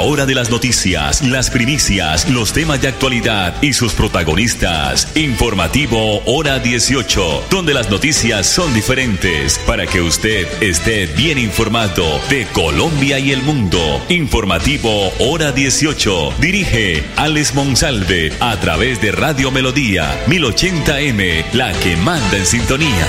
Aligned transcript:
hora 0.00 0.26
de 0.26 0.34
las 0.34 0.50
noticias, 0.50 1.22
las 1.22 1.50
primicias, 1.50 2.28
los 2.28 2.52
temas 2.52 2.80
de 2.80 2.88
actualidad 2.88 3.54
y 3.62 3.72
sus 3.72 3.92
protagonistas. 3.92 5.16
Informativo 5.16 6.22
Hora 6.26 6.58
18, 6.58 7.44
donde 7.50 7.74
las 7.74 7.90
noticias 7.90 8.46
son 8.46 8.72
diferentes 8.74 9.58
para 9.66 9.86
que 9.86 10.00
usted 10.00 10.46
esté 10.62 11.06
bien 11.06 11.38
informado 11.38 12.20
de 12.28 12.46
Colombia 12.52 13.18
y 13.18 13.32
el 13.32 13.42
mundo. 13.42 14.00
Informativo 14.08 15.12
Hora 15.18 15.52
18. 15.52 16.34
Dirige 16.40 17.04
Alex 17.16 17.54
Monsalve 17.54 18.32
a 18.40 18.56
través 18.58 19.00
de 19.00 19.12
Radio 19.12 19.50
Melodía 19.50 20.24
1080M, 20.26 21.44
la 21.52 21.72
que 21.74 21.96
manda 21.96 22.36
en 22.36 22.46
sintonía. 22.46 23.06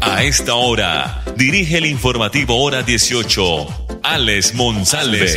A 0.00 0.24
esta 0.24 0.54
hora, 0.54 1.22
dirige 1.38 1.78
el 1.78 1.86
informativo 1.86 2.60
Hora 2.60 2.82
18, 2.82 3.42
Alex 4.02 4.56
Monsalve. 4.56 5.28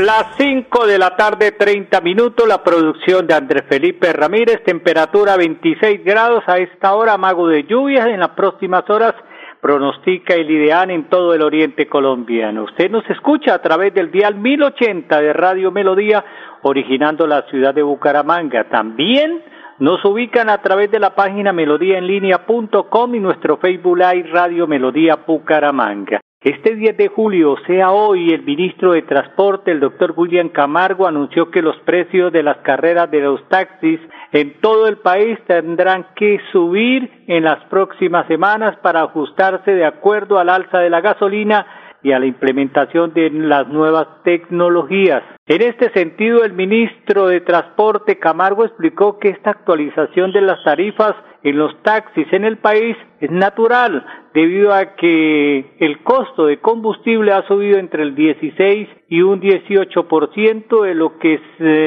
Las 0.00 0.24
5 0.38 0.86
de 0.86 0.98
la 0.98 1.14
tarde, 1.14 1.52
30 1.52 2.00
minutos, 2.00 2.48
la 2.48 2.64
producción 2.64 3.26
de 3.26 3.34
Andrés 3.34 3.64
Felipe 3.68 4.14
Ramírez, 4.14 4.64
temperatura 4.64 5.36
26 5.36 6.02
grados 6.02 6.42
a 6.46 6.56
esta 6.56 6.94
hora, 6.94 7.18
mago 7.18 7.46
de 7.48 7.64
lluvias 7.64 8.06
en 8.06 8.20
las 8.20 8.30
próximas 8.30 8.88
horas, 8.88 9.14
pronostica 9.60 10.32
el 10.32 10.50
ideal 10.50 10.90
en 10.90 11.10
todo 11.10 11.34
el 11.34 11.42
oriente 11.42 11.86
colombiano. 11.86 12.64
Usted 12.64 12.90
nos 12.90 13.04
escucha 13.10 13.52
a 13.52 13.60
través 13.60 13.92
del 13.92 14.10
dial 14.10 14.36
1080 14.36 15.20
de 15.20 15.32
Radio 15.34 15.70
Melodía, 15.70 16.24
originando 16.62 17.26
la 17.26 17.42
ciudad 17.50 17.74
de 17.74 17.82
Bucaramanga. 17.82 18.70
También 18.70 19.42
nos 19.80 20.04
ubican 20.04 20.50
a 20.50 20.58
través 20.58 20.90
de 20.90 21.00
la 21.00 21.14
página 21.14 21.52
melodíaenlínea.com 21.54 23.14
y 23.14 23.20
nuestro 23.20 23.56
Facebook 23.56 23.96
Live 23.96 24.28
Radio 24.30 24.66
Melodía 24.66 25.18
Bucaramanga. 25.26 26.20
Este 26.42 26.74
10 26.74 26.96
de 26.96 27.08
julio, 27.08 27.56
sea 27.66 27.90
hoy, 27.90 28.30
el 28.30 28.42
ministro 28.42 28.92
de 28.92 29.02
Transporte, 29.02 29.70
el 29.70 29.80
doctor 29.80 30.14
William 30.16 30.50
Camargo, 30.50 31.06
anunció 31.06 31.50
que 31.50 31.62
los 31.62 31.76
precios 31.80 32.32
de 32.32 32.42
las 32.42 32.58
carreras 32.58 33.10
de 33.10 33.20
los 33.20 33.46
taxis 33.48 34.00
en 34.32 34.60
todo 34.60 34.86
el 34.86 34.98
país 34.98 35.38
tendrán 35.46 36.06
que 36.14 36.38
subir 36.52 37.24
en 37.26 37.44
las 37.44 37.62
próximas 37.64 38.26
semanas 38.26 38.76
para 38.82 39.02
ajustarse 39.02 39.70
de 39.72 39.84
acuerdo 39.84 40.38
al 40.38 40.50
alza 40.50 40.78
de 40.78 40.90
la 40.90 41.00
gasolina 41.00 41.66
y 42.02 42.12
a 42.12 42.18
la 42.18 42.26
implementación 42.26 43.12
de 43.14 43.30
las 43.30 43.68
nuevas 43.68 44.06
tecnologías. 44.24 45.22
En 45.46 45.62
este 45.62 45.90
sentido, 45.90 46.44
el 46.44 46.52
ministro 46.52 47.26
de 47.26 47.40
Transporte 47.40 48.18
Camargo 48.18 48.64
explicó 48.64 49.18
que 49.18 49.28
esta 49.28 49.50
actualización 49.50 50.32
de 50.32 50.42
las 50.42 50.62
tarifas 50.64 51.14
en 51.42 51.56
los 51.56 51.82
taxis 51.82 52.30
en 52.32 52.44
el 52.44 52.58
país 52.58 52.96
es 53.20 53.30
natural 53.30 54.04
debido 54.34 54.72
a 54.72 54.94
que 54.94 55.74
el 55.78 56.02
costo 56.02 56.46
de 56.46 56.60
combustible 56.60 57.32
ha 57.32 57.46
subido 57.46 57.78
entre 57.78 58.02
el 58.02 58.14
16 58.14 58.88
y 59.08 59.22
un 59.22 59.40
18% 59.40 60.82
de 60.82 60.94
lo 60.94 61.18
que 61.18 61.40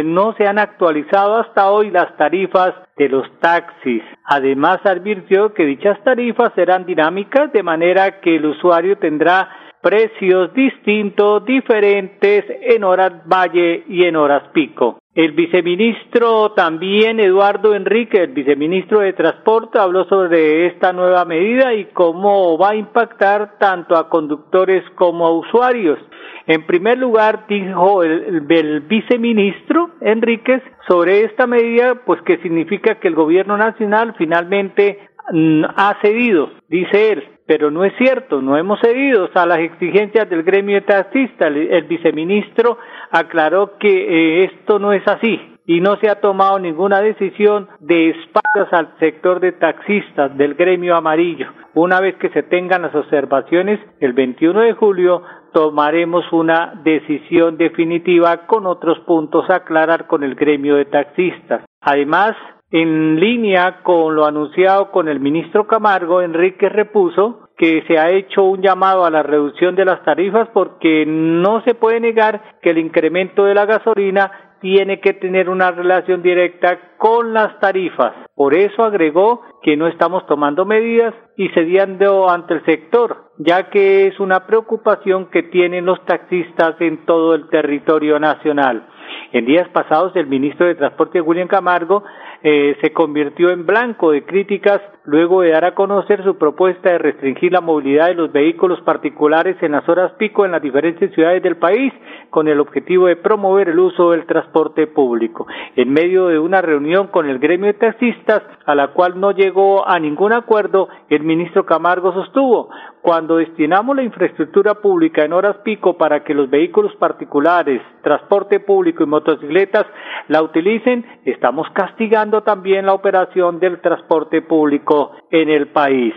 no 0.03 0.34
se 0.34 0.47
han 0.47 0.59
actualizado 0.59 1.38
hasta 1.38 1.72
hoy 1.72 1.91
las 1.91 2.17
tarifas 2.17 2.73
de 2.97 3.09
los 3.09 3.25
taxis. 3.39 4.03
Además 4.25 4.80
advirtió 4.84 5.53
que 5.53 5.66
dichas 5.66 6.03
tarifas 6.03 6.52
serán 6.56 6.86
dinámicas 6.86 7.52
de 7.53 7.64
manera 7.64 8.19
que 8.19 8.36
el 8.36 8.45
usuario 8.45 8.97
tendrá 8.97 9.50
precios 9.84 10.53
distintos, 10.53 11.45
diferentes 11.45 12.45
en 12.62 12.86
horas 12.86 13.12
valle 13.28 13.84
y 13.90 14.06
en 14.06 14.16
horas 14.16 14.44
pico. 14.53 15.00
El 15.14 15.34
viceministro 15.34 16.53
también, 16.53 17.20
Eduardo 17.20 17.75
Enrique, 17.75 18.23
el 18.23 18.31
viceministro 18.31 19.02
de 19.02 19.14
Transporte, 19.14 19.78
habló 19.78 20.06
sobre 20.06 20.67
esta 20.67 20.92
nueva 20.94 21.23
medida 21.25 21.73
y 21.75 21.86
cómo 21.94 22.58
va 22.58 22.70
a 22.70 22.75
impactar 22.75 23.59
tanto 23.59 23.95
a 23.95 24.09
conductores 24.09 24.84
como 24.95 25.28
a 25.28 25.38
usuarios. 25.38 26.00
En 26.47 26.66
primer 26.66 26.97
lugar, 26.97 27.46
dijo 27.47 28.03
el, 28.03 28.41
viceministro 28.81 29.91
Enríquez 30.02 30.63
sobre 30.88 31.25
esta 31.25 31.46
medida, 31.46 31.96
pues 32.06 32.22
que 32.24 32.38
significa 32.38 32.96
que 32.96 33.09
el 33.09 33.16
gobierno 33.16 33.56
nacional 33.57 34.16
finalmente 34.18 35.00
mm, 35.31 35.63
ha 35.75 35.96
cedido, 36.02 36.50
dice 36.69 37.12
él, 37.12 37.24
pero 37.46 37.72
no 37.72 37.84
es 37.84 37.94
cierto, 37.98 38.42
no 38.42 38.58
hemos 38.58 38.80
cedido 38.80 39.30
a 39.34 39.46
las 39.46 39.59
exigencias 39.59 40.30
del 40.30 40.44
gremio 40.44 40.76
de 40.76 40.81
taxistas. 40.81 41.54
El, 41.54 41.84
viceministro 41.84 42.78
aclaró 43.12 43.78
que 43.78 43.90
eh, 43.90 44.44
esto 44.46 44.80
no 44.80 44.94
es 44.94 45.06
así 45.08 45.40
y 45.66 45.80
no 45.80 45.98
se 45.98 46.09
ha 46.09 46.20
tomado 46.20 46.59
ninguna 46.59 47.02
decisión 47.02 47.70
de 47.80 48.09
espaldas 48.09 48.72
al 48.72 48.98
sector 49.00 49.40
de 49.40 49.54
taxistas 49.54 50.36
del 50.38 50.56
gremio 50.56 50.96
amarillo. 50.96 51.48
Una 51.74 52.00
vez 52.02 52.16
que 52.16 52.30
se 52.30 52.44
tengan 52.44 52.81
las 52.84 52.96
observaciones, 52.96 53.80
el 54.00 54.14
21 54.14 54.62
de 54.62 54.74
julio 54.74 55.24
tomaremos 55.54 56.25
una 56.31 56.81
decisión 56.84 57.58
definitiva 57.58 58.46
con 58.48 58.66
otros 58.66 59.00
puntos 59.02 59.50
a 59.50 59.58
aclarar 59.58 60.08
con 60.08 60.24
el 60.24 60.36
gremio 60.36 60.75
de 60.75 60.86
taxistas. 60.86 61.64
Además, 61.81 62.36
en 62.73 63.19
línea 63.19 63.84
con 63.84 64.16
lo 64.16 64.25
anunciado 64.25 64.89
con 64.89 65.07
el 65.07 65.19
ministro 65.19 65.67
Camargo, 65.67 66.23
Enrique 66.23 66.69
repuso 66.69 67.50
que 67.56 67.84
se 67.88 68.00
ha 68.00 68.09
hecho 68.09 68.44
un 68.44 68.63
llamado 68.63 69.06
a 69.06 69.11
la 69.11 69.22
reducción 69.22 69.75
de 69.75 69.85
las 69.85 70.03
tarifas 70.03 70.50
porque 70.56 71.06
no 71.06 71.62
se 71.66 71.75
puede 71.75 72.00
negar 72.00 72.41
que 72.63 72.72
el 72.72 72.79
incremento 72.79 73.45
de 73.45 73.53
la 73.53 73.67
gasolina 73.67 74.56
tiene 74.59 75.00
que 75.01 75.13
tener 75.13 75.50
una 75.50 75.69
relación 75.69 76.23
directa 76.23 76.95
con 76.97 77.31
las 77.31 77.59
tarifas. 77.59 78.13
Por 78.33 78.56
eso 78.56 78.83
agregó 78.83 79.41
que 79.62 79.78
no 79.78 79.85
estamos 79.85 80.25
tomando 80.25 80.66
medidas 80.66 81.13
y 81.35 81.49
cediendo 81.49 82.29
ante 82.29 82.55
el 82.55 82.66
sector, 82.66 83.31
ya 83.38 83.69
que 83.69 84.07
es 84.07 84.19
una 84.19 84.45
preocupación 84.45 85.27
que 85.31 85.44
tienen 85.44 85.85
los 85.85 86.03
taxistas 86.05 86.79
en 86.79 87.05
todo 87.05 87.33
el 87.35 87.49
territorio 87.49 88.19
nacional. 88.19 88.88
En 89.31 89.45
días 89.45 89.67
pasados, 89.69 90.16
el 90.16 90.27
ministro 90.27 90.67
de 90.67 90.75
Transporte, 90.75 91.19
William 91.19 91.47
Camargo, 91.47 92.03
eh, 92.44 92.77
se 92.81 92.91
convirtió 92.91 93.49
en 93.49 93.66
blanco 93.66 94.11
de 94.11 94.25
críticas 94.25 94.81
luego 95.05 95.41
de 95.41 95.51
dar 95.51 95.66
a 95.66 95.75
conocer 95.75 96.23
su 96.23 96.38
propuesta 96.38 96.91
de 96.91 96.97
restringir 96.97 97.51
la 97.51 97.61
movilidad 97.61 98.07
de 98.07 98.15
los 98.15 98.31
vehículos 98.31 98.81
particulares 98.81 99.55
en 99.61 99.71
las 99.71 99.88
horas 99.88 100.11
pico 100.17 100.45
en 100.45 100.51
las 100.51 100.61
diferentes 100.61 101.13
ciudades 101.13 101.41
del 101.41 101.57
país 101.57 101.94
con 102.29 102.47
el 102.47 102.59
objetivo 102.59 103.07
de 103.07 103.15
promover 103.15 103.69
el 103.69 103.79
uso 103.79 104.11
del 104.11 104.25
transporte 104.25 104.88
público. 104.88 105.47
En 105.75 105.91
medio 105.91 106.27
de 106.27 106.38
una 106.38 106.61
reunión 106.61 107.07
con 107.07 107.29
el 107.29 107.39
gremio 107.39 107.67
de 107.67 107.79
taxistas 107.79 108.44
a 108.65 108.75
la 108.75 108.89
cual 108.89 109.19
no 109.19 109.31
llegó 109.31 109.88
a 109.88 109.97
ningún 110.00 110.33
acuerdo, 110.33 110.89
el 111.09 111.22
ministro 111.23 111.66
Camargo 111.66 112.13
sostuvo 112.13 112.69
cuando 113.01 113.38
destinamos 113.38 113.95
la 113.95 114.03
infraestructura 114.03 114.75
pública 114.75 115.23
en 115.25 115.34
horas 115.34 115.57
pico 115.63 115.97
para 115.97 116.23
que 116.23 116.34
los 116.34 116.50
vehículos 116.50 116.95
particulares, 116.95 117.81
transporte 118.01 118.59
público 118.59 119.03
y 119.03 119.07
motocicletas 119.07 119.85
la 120.28 120.41
utilicen, 120.41 121.06
estamos 121.25 121.67
castigando 121.73 122.44
también 122.44 122.85
la 122.85 122.94
operación 122.94 123.59
del 123.59 123.81
transporte 123.81 124.41
público 124.41 125.12
en 125.31 125.50
el 125.50 125.67
país. 125.67 126.13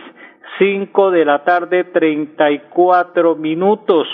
Cinco 0.58 1.10
de 1.10 1.24
la 1.24 1.44
tarde, 1.44 1.84
treinta 1.84 2.50
y 2.50 2.60
cuatro 2.70 3.34
minutos 3.34 4.06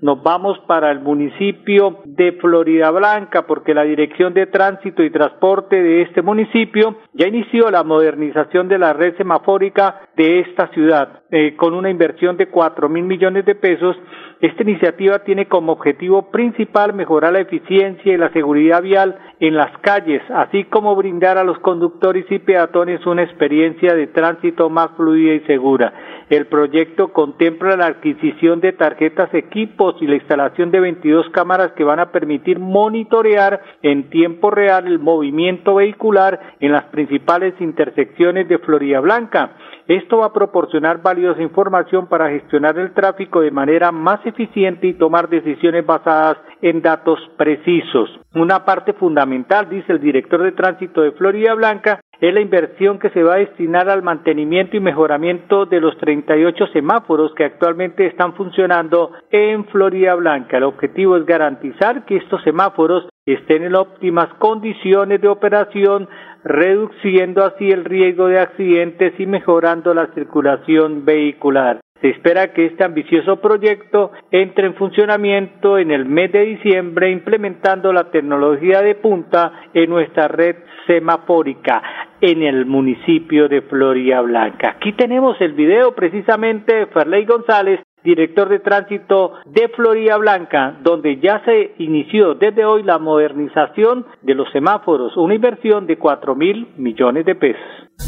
nos 0.00 0.22
vamos 0.22 0.58
para 0.66 0.90
el 0.90 1.00
municipio 1.00 2.00
de 2.04 2.32
Florida 2.32 2.90
Blanca 2.90 3.46
porque 3.46 3.74
la 3.74 3.82
Dirección 3.82 4.32
de 4.32 4.46
Tránsito 4.46 5.02
y 5.02 5.10
Transporte 5.10 5.82
de 5.82 6.02
este 6.02 6.22
municipio 6.22 6.98
ya 7.14 7.26
inició 7.26 7.70
la 7.70 7.82
modernización 7.82 8.68
de 8.68 8.78
la 8.78 8.92
red 8.92 9.16
semafórica 9.16 10.02
de 10.16 10.40
esta 10.40 10.68
ciudad 10.68 11.22
eh, 11.30 11.56
con 11.56 11.74
una 11.74 11.90
inversión 11.90 12.36
de 12.36 12.48
cuatro 12.48 12.88
mil 12.88 13.04
millones 13.04 13.44
de 13.44 13.54
pesos. 13.54 13.96
Esta 14.40 14.62
iniciativa 14.62 15.18
tiene 15.24 15.46
como 15.46 15.72
objetivo 15.72 16.30
principal 16.30 16.92
mejorar 16.92 17.32
la 17.32 17.40
eficiencia 17.40 18.12
y 18.12 18.16
la 18.16 18.30
seguridad 18.30 18.82
vial 18.82 19.18
en 19.40 19.56
las 19.56 19.76
calles, 19.78 20.22
así 20.30 20.62
como 20.64 20.94
brindar 20.94 21.38
a 21.38 21.44
los 21.44 21.58
conductores 21.58 22.24
y 22.30 22.38
peatones 22.38 23.04
una 23.04 23.24
experiencia 23.24 23.94
de 23.94 24.06
tránsito 24.06 24.70
más 24.70 24.90
fluida 24.96 25.34
y 25.34 25.40
segura. 25.40 25.92
El 26.30 26.46
proyecto 26.46 27.08
contempla 27.08 27.76
la 27.76 27.86
adquisición 27.86 28.60
de 28.60 28.72
tarjetas 28.72 29.32
equipos 29.34 29.96
y 30.00 30.06
la 30.06 30.16
instalación 30.16 30.70
de 30.70 30.80
22 30.80 31.30
cámaras 31.30 31.72
que 31.72 31.84
van 31.84 31.98
a 31.98 32.12
permitir 32.12 32.60
monitorear 32.60 33.60
en 33.82 34.10
tiempo 34.10 34.50
real 34.50 34.86
el 34.86 34.98
movimiento 35.00 35.76
vehicular 35.76 36.38
en 36.60 36.72
las 36.72 36.84
principales 36.84 37.54
intersecciones 37.60 38.46
de 38.48 38.58
Florida 38.58 39.00
Blanca. 39.00 39.52
Esto 39.88 40.18
va 40.18 40.26
a 40.26 40.32
proporcionar 40.34 41.00
valiosa 41.00 41.40
información 41.40 42.08
para 42.08 42.28
gestionar 42.28 42.78
el 42.78 42.92
tráfico 42.92 43.40
de 43.40 43.50
manera 43.50 43.90
más 43.90 44.20
eficiente 44.26 44.86
y 44.86 44.92
tomar 44.92 45.30
decisiones 45.30 45.86
basadas 45.86 46.36
en 46.60 46.82
datos 46.82 47.18
precisos. 47.38 48.10
Una 48.34 48.66
parte 48.66 48.92
fundamental, 48.92 49.66
dice 49.70 49.92
el 49.92 50.00
director 50.00 50.42
de 50.42 50.52
tránsito 50.52 51.00
de 51.00 51.12
Florida 51.12 51.54
Blanca, 51.54 52.00
es 52.20 52.34
la 52.34 52.40
inversión 52.40 52.98
que 52.98 53.10
se 53.10 53.22
va 53.22 53.34
a 53.34 53.38
destinar 53.38 53.88
al 53.88 54.02
mantenimiento 54.02 54.76
y 54.76 54.80
mejoramiento 54.80 55.66
de 55.66 55.80
los 55.80 55.96
38 55.98 56.66
semáforos 56.72 57.32
que 57.34 57.44
actualmente 57.44 58.06
están 58.06 58.34
funcionando 58.34 59.12
en 59.30 59.64
Florida 59.66 60.14
Blanca. 60.16 60.56
El 60.56 60.64
objetivo 60.64 61.16
es 61.16 61.24
garantizar 61.26 62.04
que 62.06 62.16
estos 62.16 62.42
semáforos 62.42 63.08
estén 63.24 63.62
en 63.62 63.76
óptimas 63.76 64.32
condiciones 64.38 65.20
de 65.20 65.28
operación, 65.28 66.08
reduciendo 66.42 67.44
así 67.44 67.68
el 67.70 67.84
riesgo 67.84 68.26
de 68.26 68.40
accidentes 68.40 69.12
y 69.18 69.26
mejorando 69.26 69.94
la 69.94 70.06
circulación 70.14 71.04
vehicular. 71.04 71.80
Se 72.00 72.10
espera 72.10 72.52
que 72.52 72.66
este 72.66 72.84
ambicioso 72.84 73.40
proyecto 73.40 74.12
entre 74.30 74.66
en 74.66 74.74
funcionamiento 74.74 75.78
en 75.78 75.90
el 75.90 76.04
mes 76.04 76.30
de 76.30 76.42
diciembre 76.42 77.10
implementando 77.10 77.92
la 77.92 78.10
tecnología 78.10 78.82
de 78.82 78.94
punta 78.94 79.52
en 79.74 79.90
nuestra 79.90 80.28
red 80.28 80.56
semafórica 80.86 81.82
en 82.20 82.42
el 82.42 82.66
municipio 82.66 83.48
de 83.48 83.62
Floria 83.62 84.20
Blanca. 84.20 84.76
Aquí 84.76 84.92
tenemos 84.92 85.40
el 85.40 85.52
video 85.52 85.94
precisamente 85.94 86.74
de 86.74 86.86
Ferley 86.86 87.24
González 87.24 87.80
director 88.04 88.48
de 88.48 88.60
tránsito 88.60 89.34
de 89.46 89.68
Florida 89.68 90.16
Blanca, 90.16 90.78
donde 90.82 91.20
ya 91.20 91.42
se 91.44 91.74
inició 91.78 92.34
desde 92.34 92.64
hoy 92.64 92.82
la 92.82 92.98
modernización 92.98 94.06
de 94.22 94.34
los 94.34 94.50
semáforos, 94.52 95.16
una 95.16 95.34
inversión 95.34 95.86
de 95.86 95.98
cuatro 95.98 96.34
mil 96.34 96.68
millones 96.76 97.26
de 97.26 97.34
pesos. 97.34 97.60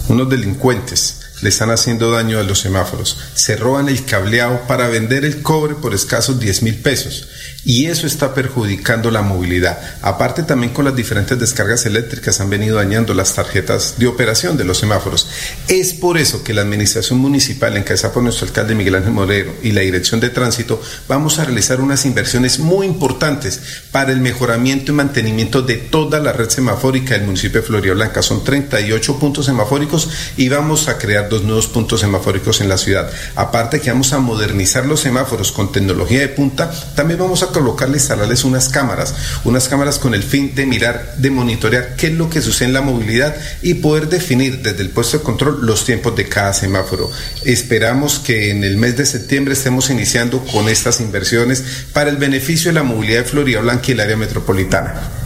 Unos 0.08 0.30
delincuentes 0.30 1.19
le 1.42 1.48
están 1.48 1.70
haciendo 1.70 2.10
daño 2.10 2.38
a 2.38 2.42
los 2.42 2.60
semáforos. 2.60 3.18
Se 3.34 3.56
roban 3.56 3.88
el 3.88 4.04
cableado 4.04 4.66
para 4.66 4.88
vender 4.88 5.24
el 5.24 5.42
cobre 5.42 5.74
por 5.74 5.94
escasos 5.94 6.40
10 6.40 6.62
mil 6.62 6.76
pesos 6.76 7.28
y 7.64 7.86
eso 7.86 8.06
está 8.06 8.34
perjudicando 8.34 9.10
la 9.10 9.22
movilidad. 9.22 9.78
Aparte 10.02 10.42
también 10.42 10.72
con 10.72 10.84
las 10.84 10.96
diferentes 10.96 11.38
descargas 11.38 11.84
eléctricas 11.86 12.40
han 12.40 12.50
venido 12.50 12.76
dañando 12.76 13.12
las 13.14 13.34
tarjetas 13.34 13.98
de 13.98 14.06
operación 14.06 14.56
de 14.56 14.64
los 14.64 14.78
semáforos. 14.78 15.28
Es 15.68 15.92
por 15.92 16.16
eso 16.18 16.42
que 16.42 16.54
la 16.54 16.62
administración 16.62 17.18
municipal, 17.18 17.76
encabezada 17.76 18.14
por 18.14 18.22
nuestro 18.22 18.46
alcalde 18.46 18.74
Miguel 18.74 18.94
Ángel 18.94 19.12
Morero 19.12 19.54
y 19.62 19.72
la 19.72 19.82
dirección 19.82 20.20
de 20.20 20.30
tránsito, 20.30 20.80
vamos 21.08 21.38
a 21.38 21.44
realizar 21.44 21.80
unas 21.80 22.06
inversiones 22.06 22.58
muy 22.58 22.86
importantes 22.86 23.60
para 23.90 24.12
el 24.12 24.20
mejoramiento 24.20 24.92
y 24.92 24.94
mantenimiento 24.94 25.62
de 25.62 25.76
toda 25.76 26.20
la 26.20 26.32
red 26.32 26.48
semafórica 26.48 27.14
del 27.14 27.26
municipio 27.26 27.60
de 27.60 27.66
Floria 27.66 27.94
Blanca. 27.94 28.22
Son 28.22 28.42
38 28.42 29.18
puntos 29.18 29.46
semafóricos 29.46 30.08
y 30.36 30.48
vamos 30.48 30.88
a 30.88 30.96
crear 30.98 31.28
dos 31.30 31.42
nuevos 31.44 31.68
puntos 31.68 32.00
semafóricos 32.00 32.60
en 32.60 32.68
la 32.68 32.76
ciudad. 32.76 33.10
Aparte 33.36 33.80
que 33.80 33.90
vamos 33.90 34.12
a 34.12 34.18
modernizar 34.18 34.84
los 34.84 35.00
semáforos 35.00 35.52
con 35.52 35.72
tecnología 35.72 36.20
de 36.20 36.28
punta, 36.28 36.70
también 36.94 37.18
vamos 37.18 37.42
a 37.42 37.46
colocarle, 37.46 37.96
instalarles 37.96 38.44
unas 38.44 38.68
cámaras, 38.68 39.14
unas 39.44 39.68
cámaras 39.68 39.98
con 39.98 40.14
el 40.14 40.22
fin 40.22 40.54
de 40.54 40.66
mirar, 40.66 41.14
de 41.16 41.30
monitorear 41.30 41.96
qué 41.96 42.08
es 42.08 42.12
lo 42.12 42.28
que 42.28 42.42
sucede 42.42 42.68
en 42.68 42.74
la 42.74 42.82
movilidad 42.82 43.34
y 43.62 43.74
poder 43.74 44.08
definir 44.08 44.60
desde 44.60 44.82
el 44.82 44.90
puesto 44.90 45.18
de 45.18 45.24
control 45.24 45.64
los 45.64 45.86
tiempos 45.86 46.14
de 46.16 46.28
cada 46.28 46.52
semáforo. 46.52 47.10
Esperamos 47.44 48.18
que 48.18 48.50
en 48.50 48.64
el 48.64 48.76
mes 48.76 48.96
de 48.96 49.06
septiembre 49.06 49.54
estemos 49.54 49.88
iniciando 49.88 50.44
con 50.46 50.68
estas 50.68 51.00
inversiones 51.00 51.62
para 51.92 52.10
el 52.10 52.16
beneficio 52.16 52.70
de 52.70 52.74
la 52.74 52.82
movilidad 52.82 53.20
de 53.20 53.30
Florida 53.30 53.60
Blanca 53.60 53.84
y 53.88 53.92
el 53.92 54.00
área 54.00 54.16
metropolitana. 54.16 55.19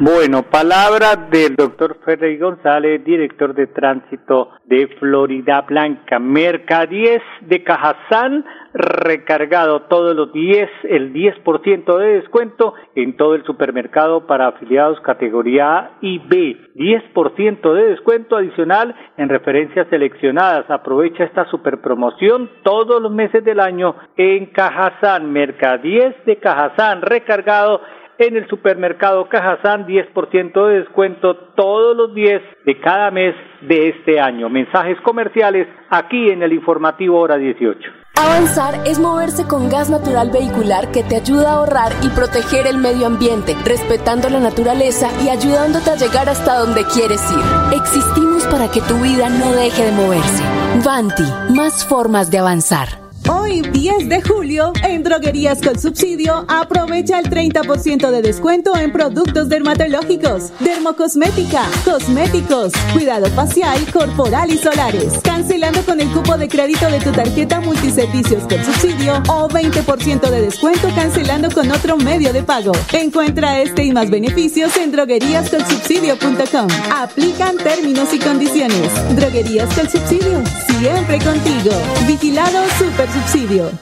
Bueno, 0.00 0.44
palabra 0.44 1.16
del 1.28 1.56
doctor 1.56 1.98
Ferrey 2.04 2.38
González, 2.38 3.02
director 3.04 3.52
de 3.52 3.66
tránsito 3.66 4.50
de 4.66 4.86
Florida 5.00 5.62
Blanca. 5.62 6.20
Mercadíes 6.20 7.20
de 7.40 7.64
Cajazán 7.64 8.44
recargado 8.74 9.82
todos 9.88 10.14
los 10.14 10.32
10, 10.32 10.70
el 10.84 11.12
10% 11.12 11.98
de 11.98 12.20
descuento 12.20 12.74
en 12.94 13.16
todo 13.16 13.34
el 13.34 13.44
supermercado 13.44 14.24
para 14.28 14.46
afiliados 14.46 15.00
categoría 15.00 15.78
A 15.78 15.90
y 16.00 16.20
B. 16.20 16.56
10% 16.76 17.74
de 17.74 17.88
descuento 17.88 18.36
adicional 18.36 18.94
en 19.16 19.28
referencias 19.28 19.88
seleccionadas. 19.90 20.70
Aprovecha 20.70 21.24
esta 21.24 21.50
super 21.50 21.80
promoción 21.80 22.48
todos 22.62 23.02
los 23.02 23.10
meses 23.10 23.44
del 23.44 23.58
año 23.58 23.96
en 24.16 24.46
Cajazán. 24.46 25.32
Mercadíes 25.32 26.14
de 26.24 26.36
Cajazán 26.36 27.02
recargado 27.02 27.80
en 28.18 28.36
el 28.36 28.48
supermercado 28.48 29.28
Cajazán 29.28 29.86
10% 29.86 30.66
de 30.66 30.80
descuento 30.80 31.36
todos 31.54 31.96
los 31.96 32.14
10 32.14 32.42
de 32.66 32.80
cada 32.80 33.10
mes 33.10 33.34
de 33.62 33.88
este 33.88 34.20
año. 34.20 34.48
Mensajes 34.48 35.00
comerciales 35.02 35.68
aquí 35.90 36.30
en 36.30 36.42
el 36.42 36.52
informativo 36.52 37.18
hora 37.20 37.36
18. 37.36 37.90
Avanzar 38.16 38.74
es 38.84 38.98
moverse 38.98 39.46
con 39.46 39.68
gas 39.68 39.90
natural 39.90 40.30
vehicular 40.32 40.90
que 40.90 41.04
te 41.04 41.14
ayuda 41.14 41.50
a 41.50 41.54
ahorrar 41.58 41.92
y 42.02 42.08
proteger 42.08 42.66
el 42.66 42.76
medio 42.76 43.06
ambiente, 43.06 43.54
respetando 43.64 44.28
la 44.28 44.40
naturaleza 44.40 45.08
y 45.24 45.28
ayudándote 45.28 45.90
a 45.90 45.96
llegar 45.96 46.28
hasta 46.28 46.58
donde 46.58 46.84
quieres 46.92 47.22
ir. 47.30 47.78
Existimos 47.78 48.44
para 48.48 48.68
que 48.72 48.80
tu 48.80 48.94
vida 48.96 49.28
no 49.28 49.52
deje 49.52 49.84
de 49.84 49.92
moverse. 49.92 50.42
Vanti, 50.84 51.54
más 51.54 51.86
formas 51.86 52.28
de 52.32 52.38
avanzar. 52.38 53.07
Hoy, 53.30 53.60
10 53.60 54.08
de 54.08 54.22
julio, 54.22 54.72
en 54.82 55.02
Droguerías 55.02 55.60
con 55.60 55.78
Subsidio, 55.78 56.46
aprovecha 56.48 57.18
el 57.18 57.26
30% 57.28 58.10
de 58.10 58.22
descuento 58.22 58.74
en 58.74 58.90
productos 58.90 59.50
dermatológicos, 59.50 60.50
dermocosmética, 60.60 61.62
cosméticos, 61.84 62.72
cuidado 62.94 63.26
facial, 63.26 63.78
corporal 63.92 64.50
y 64.50 64.56
solares. 64.56 65.18
Cancelando 65.22 65.82
con 65.84 66.00
el 66.00 66.10
cupo 66.10 66.38
de 66.38 66.48
crédito 66.48 66.88
de 66.90 67.00
tu 67.00 67.12
tarjeta 67.12 67.60
multiservicios 67.60 68.44
con 68.44 68.64
subsidio 68.64 69.22
o 69.28 69.46
20% 69.46 70.30
de 70.30 70.40
descuento 70.40 70.88
cancelando 70.94 71.50
con 71.50 71.70
otro 71.70 71.98
medio 71.98 72.32
de 72.32 72.42
pago. 72.42 72.72
Encuentra 72.92 73.60
este 73.60 73.84
y 73.84 73.92
más 73.92 74.08
beneficios 74.08 74.74
en 74.78 74.90
drogueríascolsubsidio.com. 74.90 76.68
Aplican 76.94 77.58
términos 77.58 78.14
y 78.14 78.18
condiciones. 78.20 78.90
Droguerías 79.14 79.68
con 79.74 79.86
Subsidio, 79.90 80.42
siempre 80.78 81.18
contigo. 81.18 81.72
Vigilado 82.06 82.64
Super 82.78 83.08
subsidio. 83.12 83.72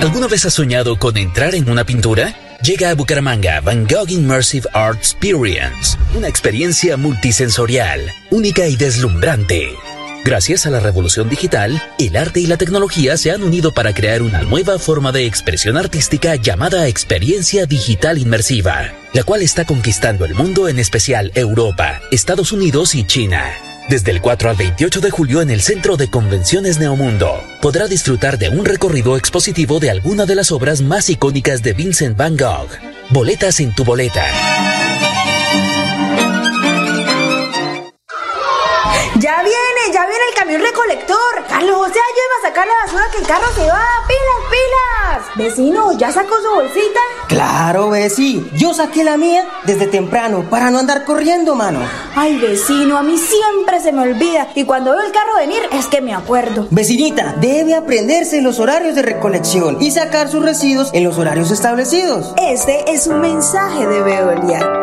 ¿Alguna 0.00 0.28
vez 0.28 0.44
has 0.46 0.54
soñado 0.54 0.98
con 0.98 1.16
entrar 1.16 1.54
en 1.54 1.70
una 1.70 1.84
pintura? 1.84 2.34
Llega 2.62 2.90
a 2.90 2.94
Bucaramanga 2.94 3.60
Van 3.60 3.86
Gogh 3.86 4.10
Immersive 4.10 4.68
Art 4.72 4.98
Experience, 4.98 5.96
una 6.14 6.28
experiencia 6.28 6.96
multisensorial, 6.96 8.12
única 8.30 8.66
y 8.66 8.76
deslumbrante. 8.76 9.70
Gracias 10.24 10.66
a 10.66 10.70
la 10.70 10.80
revolución 10.80 11.30
digital, 11.30 11.82
el 11.98 12.16
arte 12.16 12.40
y 12.40 12.46
la 12.46 12.58
tecnología 12.58 13.16
se 13.16 13.30
han 13.30 13.42
unido 13.42 13.72
para 13.72 13.94
crear 13.94 14.20
una 14.20 14.42
nueva 14.42 14.78
forma 14.78 15.12
de 15.12 15.24
expresión 15.24 15.78
artística 15.78 16.34
llamada 16.36 16.86
experiencia 16.88 17.64
digital 17.64 18.18
inmersiva, 18.18 18.92
la 19.14 19.22
cual 19.22 19.40
está 19.40 19.64
conquistando 19.64 20.26
el 20.26 20.34
mundo, 20.34 20.68
en 20.68 20.78
especial 20.78 21.32
Europa, 21.34 22.02
Estados 22.10 22.52
Unidos 22.52 22.94
y 22.94 23.06
China. 23.06 23.69
Desde 23.90 24.12
el 24.12 24.20
4 24.20 24.50
al 24.50 24.56
28 24.56 25.00
de 25.00 25.10
julio 25.10 25.42
en 25.42 25.50
el 25.50 25.60
Centro 25.62 25.96
de 25.96 26.08
Convenciones 26.08 26.78
Neomundo, 26.78 27.42
podrá 27.60 27.88
disfrutar 27.88 28.38
de 28.38 28.48
un 28.48 28.64
recorrido 28.64 29.16
expositivo 29.16 29.80
de 29.80 29.90
alguna 29.90 30.26
de 30.26 30.36
las 30.36 30.52
obras 30.52 30.80
más 30.80 31.10
icónicas 31.10 31.60
de 31.64 31.72
Vincent 31.72 32.16
Van 32.16 32.36
Gogh. 32.36 32.70
Boletas 33.10 33.58
en 33.58 33.74
tu 33.74 33.82
boleta. 33.82 34.79
Recolector. 41.60 41.70
Carlos 41.70 41.76
José 41.76 41.98
ayúdame 41.98 42.34
a 42.38 42.48
sacar 42.48 42.66
la 42.66 42.74
basura 42.84 43.04
que 43.12 43.18
el 43.18 43.26
carro 43.26 43.46
se 43.54 43.66
va. 43.68 43.84
¡Pilas, 44.08 44.50
pilas! 44.50 45.36
Vecino, 45.36 45.92
¿ya 45.92 46.10
sacó 46.10 46.36
su 46.40 46.54
bolsita? 46.54 47.00
Claro, 47.28 47.90
Besi. 47.90 48.50
Yo 48.54 48.72
saqué 48.74 49.04
la 49.04 49.16
mía 49.16 49.44
desde 49.64 49.86
temprano 49.86 50.46
para 50.48 50.70
no 50.70 50.78
andar 50.78 51.04
corriendo, 51.04 51.54
mano. 51.54 51.80
Ay, 52.16 52.38
vecino, 52.38 52.96
a 52.96 53.02
mí 53.02 53.18
siempre 53.18 53.80
se 53.80 53.92
me 53.92 54.02
olvida. 54.02 54.48
Y 54.54 54.64
cuando 54.64 54.92
veo 54.92 55.02
el 55.02 55.12
carro 55.12 55.36
venir 55.36 55.62
es 55.72 55.86
que 55.86 56.00
me 56.00 56.14
acuerdo. 56.14 56.66
Vecinita, 56.70 57.34
debe 57.40 57.74
aprenderse 57.74 58.40
los 58.40 58.58
horarios 58.58 58.94
de 58.94 59.02
recolección 59.02 59.78
y 59.80 59.90
sacar 59.90 60.28
sus 60.28 60.44
residuos 60.44 60.90
en 60.92 61.04
los 61.04 61.18
horarios 61.18 61.50
establecidos. 61.50 62.34
Este 62.38 62.90
es 62.92 63.06
un 63.06 63.20
mensaje 63.20 63.86
de 63.86 64.02
Veolia. 64.02 64.79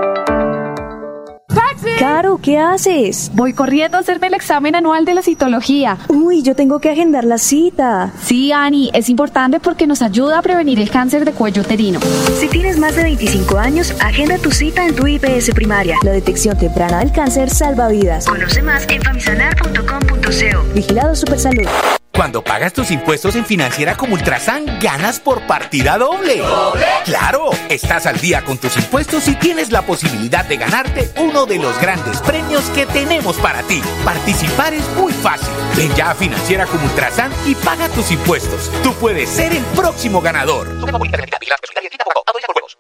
Caro, 2.00 2.40
¿qué 2.42 2.58
haces? 2.60 3.32
Voy 3.34 3.54
corriendo 3.54 3.98
a 3.98 4.02
hacerme 4.02 4.28
el 4.28 4.34
examen 4.34 4.76
anual 4.76 5.06
de 5.06 5.14
la 5.14 5.22
citología. 5.22 5.98
Uy, 6.10 6.42
yo 6.42 6.56
tengo 6.56 6.80
que 6.80 6.90
agendar 6.90 7.24
la 7.24 7.38
cita. 7.38 8.12
Sí, 8.22 8.52
Ani, 8.52 8.90
es 8.94 9.10
importante 9.10 9.60
porque 9.60 9.88
nos 9.88 10.02
ayuda 10.02 10.40
a 10.40 10.42
prevenir 10.42 10.80
el 10.80 10.90
cáncer 10.90 11.26
de 11.26 11.34
cuello 11.34 11.62
uterino. 11.62 12.00
Si 12.40 12.48
tienes 12.48 12.78
más 12.78 12.96
de 12.96 13.04
25 13.04 13.58
años, 13.58 13.94
agenda 14.00 14.38
tu 14.38 14.52
cita 14.52 14.86
en 14.86 14.96
tu 14.96 15.08
IPS 15.08 15.52
primaria. 15.54 15.96
La 16.04 16.12
detección 16.12 16.58
temprana 16.58 17.00
del 17.00 17.12
cáncer 17.12 17.50
salva 17.50 17.88
vidas. 17.90 18.26
Conoce 18.26 18.62
más 18.62 18.86
en 18.90 19.02
famisanar.com.co. 19.02 20.74
Vigilado 20.74 21.16
Supersalud. 21.16 21.68
Cuando 22.18 22.44
pagas 22.44 22.74
tus 22.74 22.90
impuestos 22.90 23.36
en 23.36 23.46
Financiera 23.46 23.96
como 23.96 24.16
Ultrasan, 24.16 24.80
ganas 24.82 25.20
por 25.20 25.46
partida 25.46 26.00
doble. 26.00 26.40
¿Doble? 26.40 26.84
¡Claro! 27.06 27.52
Estás 27.70 28.08
al 28.08 28.20
día 28.20 28.44
con 28.44 28.58
tus 28.58 28.76
impuestos 28.76 29.28
y 29.28 29.36
tienes 29.36 29.72
la 29.72 29.84
posibilidad 29.84 30.44
de 30.44 30.58
ganarte 30.58 31.12
uno 31.20 31.46
de 31.46 31.60
los 31.60 31.80
grandes 31.80 32.20
premios 32.22 32.64
que 32.72 32.88
tenemos 32.88 33.38
para 33.38 33.62
ti. 33.62 33.84
Participar 34.04 34.74
es 34.74 34.84
muy 34.96 35.14
fácil. 35.14 35.54
Ven 35.76 35.94
ya 35.94 36.10
a 36.10 36.16
Financiera 36.16 36.66
como 36.66 36.86
Ultrasan 36.86 37.32
y 37.46 37.54
paga 37.54 37.88
tus 37.90 38.10
impuestos. 38.10 38.72
Tú 38.82 38.94
puedes 38.96 39.30
ser 39.30 39.54
el 39.54 39.64
próximo 39.76 40.20
ganador. 40.20 40.76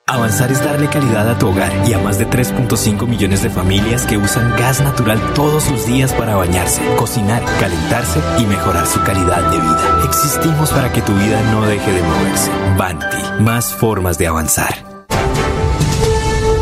Avanzar 0.07 0.51
es 0.51 0.63
darle 0.63 0.87
calidad 0.87 1.29
a 1.29 1.37
tu 1.37 1.49
hogar 1.49 1.71
y 1.85 1.93
a 1.93 1.99
más 1.99 2.17
de 2.17 2.25
3.5 2.27 3.05
millones 3.05 3.43
de 3.43 3.49
familias 3.49 4.05
que 4.05 4.17
usan 4.17 4.55
gas 4.57 4.81
natural 4.81 5.21
todos 5.33 5.69
los 5.69 5.85
días 5.85 6.13
para 6.13 6.35
bañarse, 6.35 6.81
cocinar, 6.95 7.43
calentarse 7.59 8.19
y 8.39 8.45
mejorar 8.45 8.87
su 8.87 9.03
calidad 9.03 9.26
de 9.35 9.59
vida. 9.59 10.01
Existimos 10.05 10.71
para 10.71 10.91
que 10.91 11.01
tu 11.01 11.13
vida 11.13 11.41
no 11.51 11.65
deje 11.65 11.91
de 11.91 12.01
moverse. 12.01 12.49
Banti, 12.77 13.43
más 13.43 13.73
formas 13.73 14.17
de 14.17 14.27
avanzar. 14.27 15.05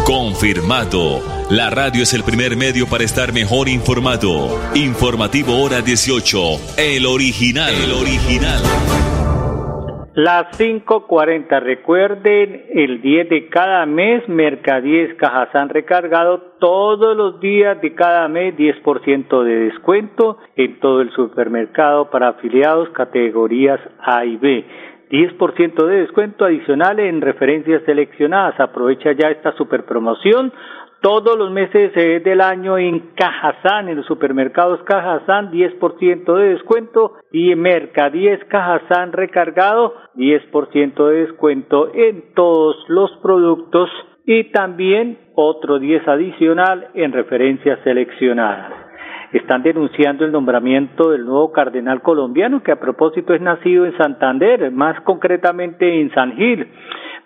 Confirmado. 0.05 1.21
La 1.49 1.69
radio 1.69 2.03
es 2.03 2.13
el 2.13 2.23
primer 2.23 2.57
medio 2.57 2.87
para 2.87 3.03
estar 3.03 3.33
mejor 3.33 3.69
informado. 3.69 4.59
Informativo 4.73 5.61
Hora 5.61 5.81
18. 5.81 6.77
El 6.77 7.05
original. 7.05 7.73
El 7.73 7.91
original. 7.91 8.61
Las 10.15 10.57
5.40. 10.57 11.59
Recuerden, 11.59 12.67
el 12.69 13.01
10 13.01 13.27
de 13.27 13.49
cada 13.49 13.85
mes, 13.85 14.25
Mercadíes 14.29 15.13
Cajazán 15.15 15.67
recargado 15.67 16.53
todos 16.57 17.17
los 17.17 17.41
días 17.41 17.81
de 17.81 17.93
cada 17.95 18.29
mes 18.29 18.55
10% 18.55 19.43
de 19.43 19.55
descuento 19.65 20.37
en 20.55 20.79
todo 20.79 21.01
el 21.01 21.11
supermercado 21.11 22.09
para 22.11 22.29
afiliados 22.29 22.87
categorías 22.91 23.81
A 23.99 24.23
y 24.23 24.37
B. 24.37 24.63
10% 25.09 25.85
de 25.85 25.97
descuento 25.97 26.45
adicional 26.45 26.97
en 27.01 27.19
referencias 27.19 27.83
seleccionadas. 27.85 28.57
Aprovecha 28.57 29.11
ya 29.11 29.27
esta 29.29 29.51
super 29.57 29.83
promoción 29.83 30.53
todos 31.05 31.37
los 31.37 31.51
meses 31.51 31.91
eh, 31.95 32.19
del 32.25 32.41
año 32.41 32.79
en 32.79 33.11
Cajazán, 33.15 33.89
en 33.89 33.97
los 33.97 34.07
supermercados 34.07 34.81
Cajazán, 34.85 35.51
10% 35.51 36.35
de 36.35 36.49
descuento 36.49 37.13
y 37.31 37.51
en 37.51 37.61
Mercadíes 37.61 38.43
Cajazán 38.45 39.11
recargado, 39.11 39.93
10% 40.15 41.07
de 41.09 41.15
descuento 41.27 41.93
en 41.93 42.33
todos 42.33 42.77
los 42.87 43.11
productos 43.21 43.87
y 44.25 44.45
también 44.45 45.19
otro 45.35 45.77
10 45.77 46.07
adicional 46.07 46.87
en 46.95 47.11
referencias 47.11 47.77
seleccionadas. 47.83 48.73
Están 49.31 49.61
denunciando 49.61 50.25
el 50.25 50.31
nombramiento 50.31 51.11
del 51.11 51.23
nuevo 51.23 51.51
cardenal 51.51 52.01
colombiano 52.01 52.63
que 52.63 52.71
a 52.71 52.79
propósito 52.79 53.35
es 53.35 53.41
nacido 53.41 53.85
en 53.85 53.95
Santander, 53.97 54.71
más 54.71 54.99
concretamente 55.01 56.01
en 56.01 56.11
San 56.15 56.35
Gil. 56.35 56.67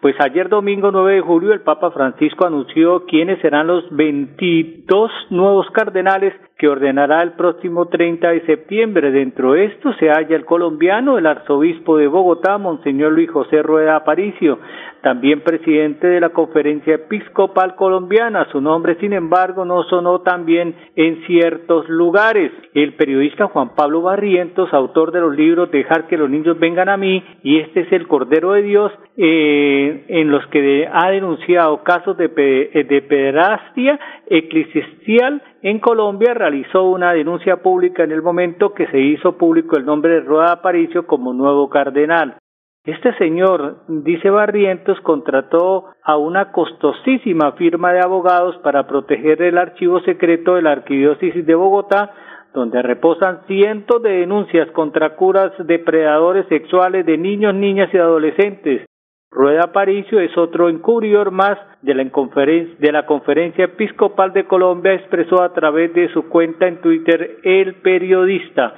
Pues 0.01 0.15
ayer 0.21 0.47
domingo 0.47 0.91
9 0.91 1.15
de 1.15 1.21
julio 1.21 1.51
el 1.51 1.59
Papa 1.59 1.91
Francisco 1.91 2.47
anunció 2.47 3.05
quiénes 3.05 3.41
serán 3.41 3.67
los 3.67 3.83
22 3.93 5.11
nuevos 5.29 5.69
cardenales 5.71 6.33
que 6.57 6.69
ordenará 6.69 7.21
el 7.21 7.33
próximo 7.33 7.87
30 7.87 8.29
de 8.29 8.45
septiembre. 8.45 9.11
Dentro 9.11 9.51
de 9.53 9.65
esto 9.65 9.91
se 9.99 10.07
halla 10.07 10.37
el 10.37 10.45
colombiano, 10.45 11.17
el 11.17 11.25
arzobispo 11.25 11.97
de 11.97 12.07
Bogotá, 12.07 12.57
Monseñor 12.57 13.11
Luis 13.11 13.29
José 13.29 13.61
Rueda 13.61 13.97
Aparicio, 13.97 14.59
también 15.01 15.41
presidente 15.41 16.07
de 16.07 16.19
la 16.19 16.29
Conferencia 16.29 16.95
Episcopal 16.95 17.75
Colombiana. 17.75 18.47
Su 18.51 18.61
nombre, 18.61 18.97
sin 18.99 19.13
embargo, 19.13 19.65
no 19.65 19.83
sonó 19.83 20.21
tan 20.21 20.45
bien 20.45 20.75
en 20.95 21.25
ciertos 21.25 21.87
lugares. 21.89 22.51
El 22.73 22.93
periodista 22.93 23.47
Juan 23.47 23.75
Pablo 23.75 24.01
Barrientos, 24.01 24.73
autor 24.73 25.11
de 25.11 25.21
los 25.21 25.35
libros 25.35 25.71
Dejar 25.71 26.07
que 26.07 26.17
los 26.17 26.29
niños 26.29 26.59
vengan 26.59 26.89
a 26.89 26.97
mí 26.97 27.23
y 27.43 27.59
este 27.59 27.81
es 27.81 27.91
el 27.91 28.07
Cordero 28.07 28.53
de 28.53 28.63
Dios, 28.63 28.91
eh, 29.17 30.05
en 30.07 30.31
los 30.31 30.45
que 30.47 30.87
ha 30.91 31.09
denunciado 31.11 31.83
casos 31.83 32.17
de, 32.17 32.27
de 32.27 33.01
pederastia 33.01 33.99
eclesial 34.27 35.41
en 35.61 35.79
Colombia, 35.79 36.33
realizó 36.33 36.83
una 36.83 37.13
denuncia 37.13 37.57
pública 37.57 38.03
en 38.03 38.11
el 38.11 38.21
momento 38.21 38.73
que 38.73 38.87
se 38.87 38.99
hizo 38.99 39.37
público 39.37 39.77
el 39.77 39.85
nombre 39.85 40.15
de 40.15 40.21
Rueda 40.21 40.53
Aparicio 40.53 41.05
como 41.05 41.33
nuevo 41.33 41.69
cardenal. 41.69 42.37
Este 42.85 43.13
señor, 43.17 43.83
dice 43.87 44.29
Barrientos, 44.29 44.99
contrató 45.01 45.87
a 46.01 46.17
una 46.17 46.51
costosísima 46.51 47.51
firma 47.53 47.91
de 47.91 47.99
abogados 47.99 48.57
para 48.63 48.87
proteger 48.87 49.41
el 49.41 49.57
archivo 49.57 49.99
secreto 50.01 50.55
de 50.55 50.61
la 50.61 50.71
Arquidiócesis 50.71 51.45
de 51.45 51.55
Bogotá, 51.55 52.13
donde 52.53 52.81
reposan 52.81 53.41
cientos 53.47 54.01
de 54.01 54.19
denuncias 54.21 54.71
contra 54.71 55.15
curas 55.15 55.51
depredadores 55.59 56.47
sexuales 56.47 57.05
de 57.05 57.17
niños, 57.17 57.53
niñas 57.53 57.93
y 57.93 57.97
adolescentes. 57.97 58.85
Rueda 59.29 59.65
Aparicio 59.65 60.19
es 60.19 60.35
otro 60.37 60.69
encubridor 60.69 61.31
más 61.31 61.59
de 61.81 61.93
la, 61.93 62.03
de 62.03 62.91
la 62.91 63.05
Conferencia 63.05 63.65
Episcopal 63.65 64.33
de 64.33 64.45
Colombia, 64.45 64.93
expresó 64.93 65.43
a 65.43 65.53
través 65.53 65.93
de 65.93 66.11
su 66.13 66.27
cuenta 66.29 66.67
en 66.67 66.81
Twitter 66.81 67.37
el 67.43 67.75
periodista. 67.75 68.75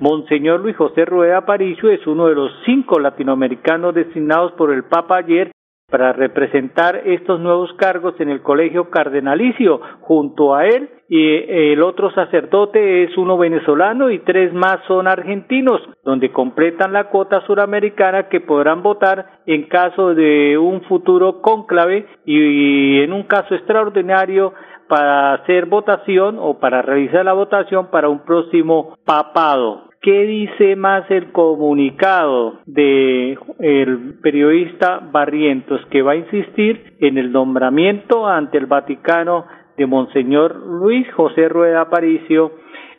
Monseñor 0.00 0.60
Luis 0.60 0.76
José 0.76 1.04
Rueda 1.04 1.38
Aparicio 1.38 1.90
es 1.90 2.06
uno 2.06 2.26
de 2.26 2.34
los 2.34 2.50
cinco 2.64 2.98
latinoamericanos 2.98 3.94
designados 3.94 4.52
por 4.52 4.72
el 4.72 4.84
Papa 4.84 5.18
ayer 5.18 5.52
para 5.90 6.14
representar 6.14 7.02
estos 7.04 7.38
nuevos 7.38 7.70
cargos 7.74 8.18
en 8.18 8.30
el 8.30 8.40
Colegio 8.40 8.88
Cardenalicio. 8.88 9.80
Junto 10.00 10.54
a 10.54 10.66
él 10.66 10.88
y 11.06 11.34
el 11.72 11.82
otro 11.82 12.10
sacerdote 12.12 13.04
es 13.04 13.18
uno 13.18 13.36
venezolano 13.36 14.10
y 14.10 14.20
tres 14.20 14.54
más 14.54 14.78
son 14.88 15.06
argentinos, 15.06 15.82
donde 16.02 16.32
completan 16.32 16.94
la 16.94 17.10
cuota 17.10 17.44
suramericana 17.46 18.30
que 18.30 18.40
podrán 18.40 18.82
votar 18.82 19.42
en 19.44 19.68
caso 19.68 20.14
de 20.14 20.56
un 20.56 20.80
futuro 20.84 21.42
cónclave 21.42 22.06
y 22.24 23.02
en 23.02 23.12
un 23.12 23.24
caso 23.24 23.54
extraordinario 23.54 24.54
para 24.92 25.32
hacer 25.32 25.64
votación 25.64 26.36
o 26.38 26.58
para 26.58 26.82
realizar 26.82 27.24
la 27.24 27.32
votación 27.32 27.86
para 27.86 28.10
un 28.10 28.26
próximo 28.26 28.98
papado. 29.06 29.88
¿Qué 30.02 30.26
dice 30.26 30.76
más 30.76 31.10
el 31.10 31.32
comunicado 31.32 32.58
de 32.66 33.38
el 33.58 34.18
periodista 34.22 35.00
Barrientos 35.10 35.80
que 35.86 36.02
va 36.02 36.12
a 36.12 36.16
insistir 36.16 36.92
en 37.00 37.16
el 37.16 37.32
nombramiento 37.32 38.26
ante 38.28 38.58
el 38.58 38.66
Vaticano 38.66 39.46
de 39.78 39.86
Monseñor 39.86 40.56
Luis 40.56 41.10
José 41.14 41.48
Rueda 41.48 41.80
Aparicio? 41.80 42.52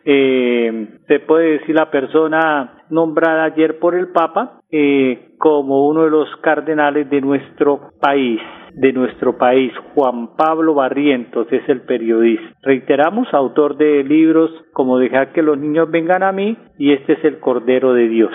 Eh, 0.03 0.97
se 1.07 1.19
puede 1.19 1.59
decir 1.59 1.75
la 1.75 1.91
persona 1.91 2.82
nombrada 2.93 3.45
ayer 3.45 3.79
por 3.79 3.95
el 3.95 4.09
Papa 4.09 4.61
eh, 4.71 5.33
como 5.37 5.87
uno 5.87 6.03
de 6.03 6.09
los 6.09 6.29
cardenales 6.37 7.09
de 7.09 7.21
nuestro 7.21 7.91
país 7.99 8.39
de 8.75 8.91
nuestro 8.91 9.37
país, 9.37 9.71
Juan 9.93 10.35
Pablo 10.35 10.73
Barrientos, 10.73 11.47
es 11.51 11.67
el 11.69 11.81
periodista. 11.81 12.55
Reiteramos, 12.63 13.31
autor 13.33 13.77
de 13.77 14.03
libros 14.03 14.49
como 14.73 14.97
Dejar 14.97 15.31
que 15.31 15.43
los 15.43 15.57
niños 15.57 15.89
vengan 15.91 16.23
a 16.23 16.31
mí 16.31 16.57
y 16.77 16.93
este 16.93 17.13
es 17.13 17.23
el 17.23 17.39
Cordero 17.39 17.93
de 17.93 18.07
Dios. 18.07 18.33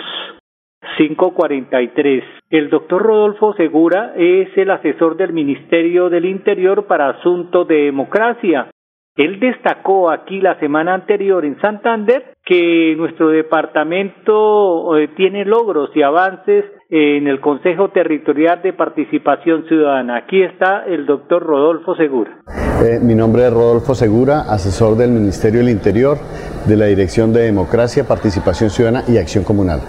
543. 0.97 2.23
El 2.49 2.69
doctor 2.69 3.01
Rodolfo 3.01 3.53
Segura 3.53 4.13
es 4.15 4.49
el 4.57 4.71
asesor 4.71 5.17
del 5.17 5.33
Ministerio 5.33 6.09
del 6.09 6.25
Interior 6.25 6.87
para 6.87 7.09
Asuntos 7.09 7.67
de 7.67 7.83
Democracia. 7.85 8.69
Él 9.15 9.39
destacó 9.39 10.09
aquí 10.09 10.39
la 10.39 10.57
semana 10.59 10.93
anterior 10.93 11.43
en 11.43 11.59
Santander 11.59 12.33
que 12.49 12.95
nuestro 12.97 13.29
departamento 13.29 14.97
eh, 14.97 15.09
tiene 15.15 15.45
logros 15.45 15.91
y 15.93 16.01
avances 16.01 16.65
en 16.89 17.27
el 17.27 17.39
Consejo 17.39 17.89
Territorial 17.89 18.63
de 18.63 18.73
Participación 18.73 19.65
Ciudadana. 19.67 20.17
Aquí 20.17 20.41
está 20.41 20.83
el 20.87 21.05
doctor 21.05 21.43
Rodolfo 21.43 21.95
Segura. 21.95 22.39
Eh, 22.83 22.99
mi 22.99 23.13
nombre 23.13 23.45
es 23.45 23.53
Rodolfo 23.53 23.93
Segura, 23.93 24.51
asesor 24.51 24.97
del 24.97 25.11
Ministerio 25.11 25.59
del 25.59 25.69
Interior 25.69 26.17
de 26.65 26.75
la 26.75 26.85
Dirección 26.85 27.31
de 27.31 27.41
Democracia, 27.41 28.07
Participación 28.07 28.71
Ciudadana 28.71 29.03
y 29.07 29.17
Acción 29.17 29.43
Comunal. 29.43 29.81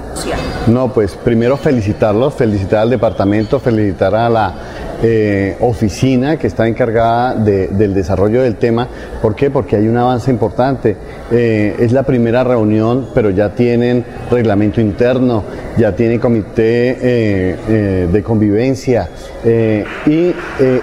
No, 0.67 0.93
pues 0.93 1.17
primero 1.17 1.57
felicitarlos, 1.57 2.35
felicitar 2.35 2.81
al 2.81 2.91
departamento, 2.91 3.59
felicitar 3.59 4.15
a 4.15 4.29
la 4.29 4.55
eh, 5.03 5.57
oficina 5.61 6.37
que 6.37 6.49
está 6.49 6.69
encargada 6.69 7.35
del 7.35 7.95
desarrollo 7.95 8.43
del 8.43 8.57
tema. 8.57 8.87
¿Por 9.23 9.35
qué? 9.35 9.51
Porque 9.51 9.77
hay 9.77 9.89
un 9.89 9.97
avance 9.97 10.31
importante. 10.31 10.97
Es 11.31 11.93
la 11.93 12.03
primera 12.03 12.45
reunión, 12.51 13.09
pero 13.15 13.31
ya 13.31 13.51
tienen 13.55 14.05
reglamento 14.31 14.81
interno, 14.81 15.45
ya 15.77 15.95
tienen 15.95 16.19
comité 16.19 16.99
eh, 17.01 18.09
de 18.13 18.23
convivencia 18.23 19.09
y 20.07 20.35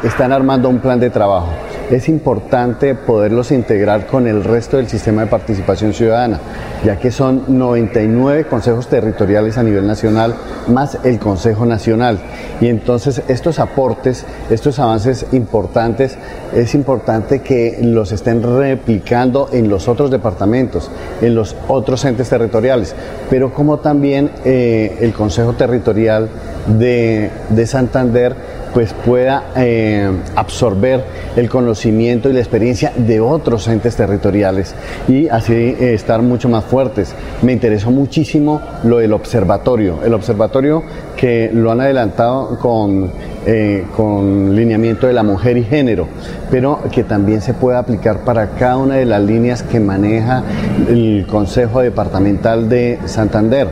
están 0.04 0.32
armando 0.32 0.70
un 0.70 0.80
plan 0.80 1.00
de 1.00 1.10
trabajo 1.10 1.67
es 1.90 2.10
importante 2.10 2.96
poderlos 2.96 3.52
integrar 3.52 4.08
con 4.08 4.28
el 4.28 4.44
resto 4.44 4.78
del 4.78 4.88
sistema 4.88 5.22
de 5.22 5.28
participación 5.28 5.94
ciudadana, 5.94 6.40
ya 6.84 6.98
que 6.98 7.12
son 7.12 7.44
99 7.48 8.46
consejos 8.48 8.88
territoriales 8.88 9.58
a 9.58 9.64
nivel 9.64 9.88
nacional 9.88 10.36
más 10.68 10.98
el 11.04 11.20
Consejo 11.20 11.66
Nacional. 11.66 12.20
Y 12.60 12.68
entonces 12.68 13.22
estos 13.28 13.60
aportes, 13.60 14.26
estos 14.50 14.80
avances 14.80 15.28
importantes, 15.32 16.18
es 16.54 16.76
importante 16.76 17.42
que 17.42 17.80
los 17.82 18.12
estén 18.12 18.44
replicando 18.44 19.50
en 19.54 19.70
los 19.70 19.88
otros 19.88 20.12
departamentos, 20.12 20.92
en 21.22 21.36
los 21.36 21.56
otros 21.68 22.04
entes 22.06 22.30
territoriales, 22.30 22.96
pero 23.30 23.54
como 23.54 23.80
también 23.80 24.32
eh, 24.44 24.98
el 25.02 25.14
Consejo 25.14 25.54
Territorial 25.54 26.30
de, 26.68 27.30
de 27.50 27.68
Santander 27.68 28.36
pues 28.74 28.94
pueda 28.94 29.46
eh, 29.56 30.08
absorber 30.36 31.04
el 31.36 31.50
conocimiento 31.50 32.30
y 32.30 32.34
la 32.34 32.40
experiencia 32.40 32.94
de 32.96 33.20
otros 33.20 33.68
entes 33.68 33.96
territoriales 33.96 34.76
y 35.08 35.28
así 35.30 35.54
eh, 35.54 35.94
estar 35.96 36.22
mucho 36.22 36.48
más 36.48 36.64
fuertes. 36.64 37.16
Me 37.42 37.54
interesó 37.54 37.90
muchísimo 37.90 38.62
lo 38.84 39.00
del 39.00 39.14
observatorio, 39.14 40.04
el 40.04 40.14
observatorio 40.14 40.84
que 41.16 41.50
lo 41.52 41.72
han 41.72 41.82
adelantado 41.82 42.60
con 42.60 43.12
eh, 43.50 43.86
con 43.96 44.56
lineamiento 44.56 45.08
de 45.08 45.14
la 45.14 45.24
mujer 45.24 45.58
y 45.58 45.64
género, 45.64 46.08
pero 46.52 46.82
que 46.92 47.06
también 47.06 47.42
se 47.42 47.54
pueda 47.54 47.80
aplicar 47.80 48.26
para 48.26 48.50
cada 48.50 48.78
una 48.78 48.96
de 48.96 49.06
las 49.06 49.22
líneas 49.22 49.64
que 49.64 49.80
maneja 49.80 50.44
el 50.90 51.26
Consejo 51.28 51.80
Departamental 51.80 52.68
de 52.68 53.00
Santander 53.06 53.70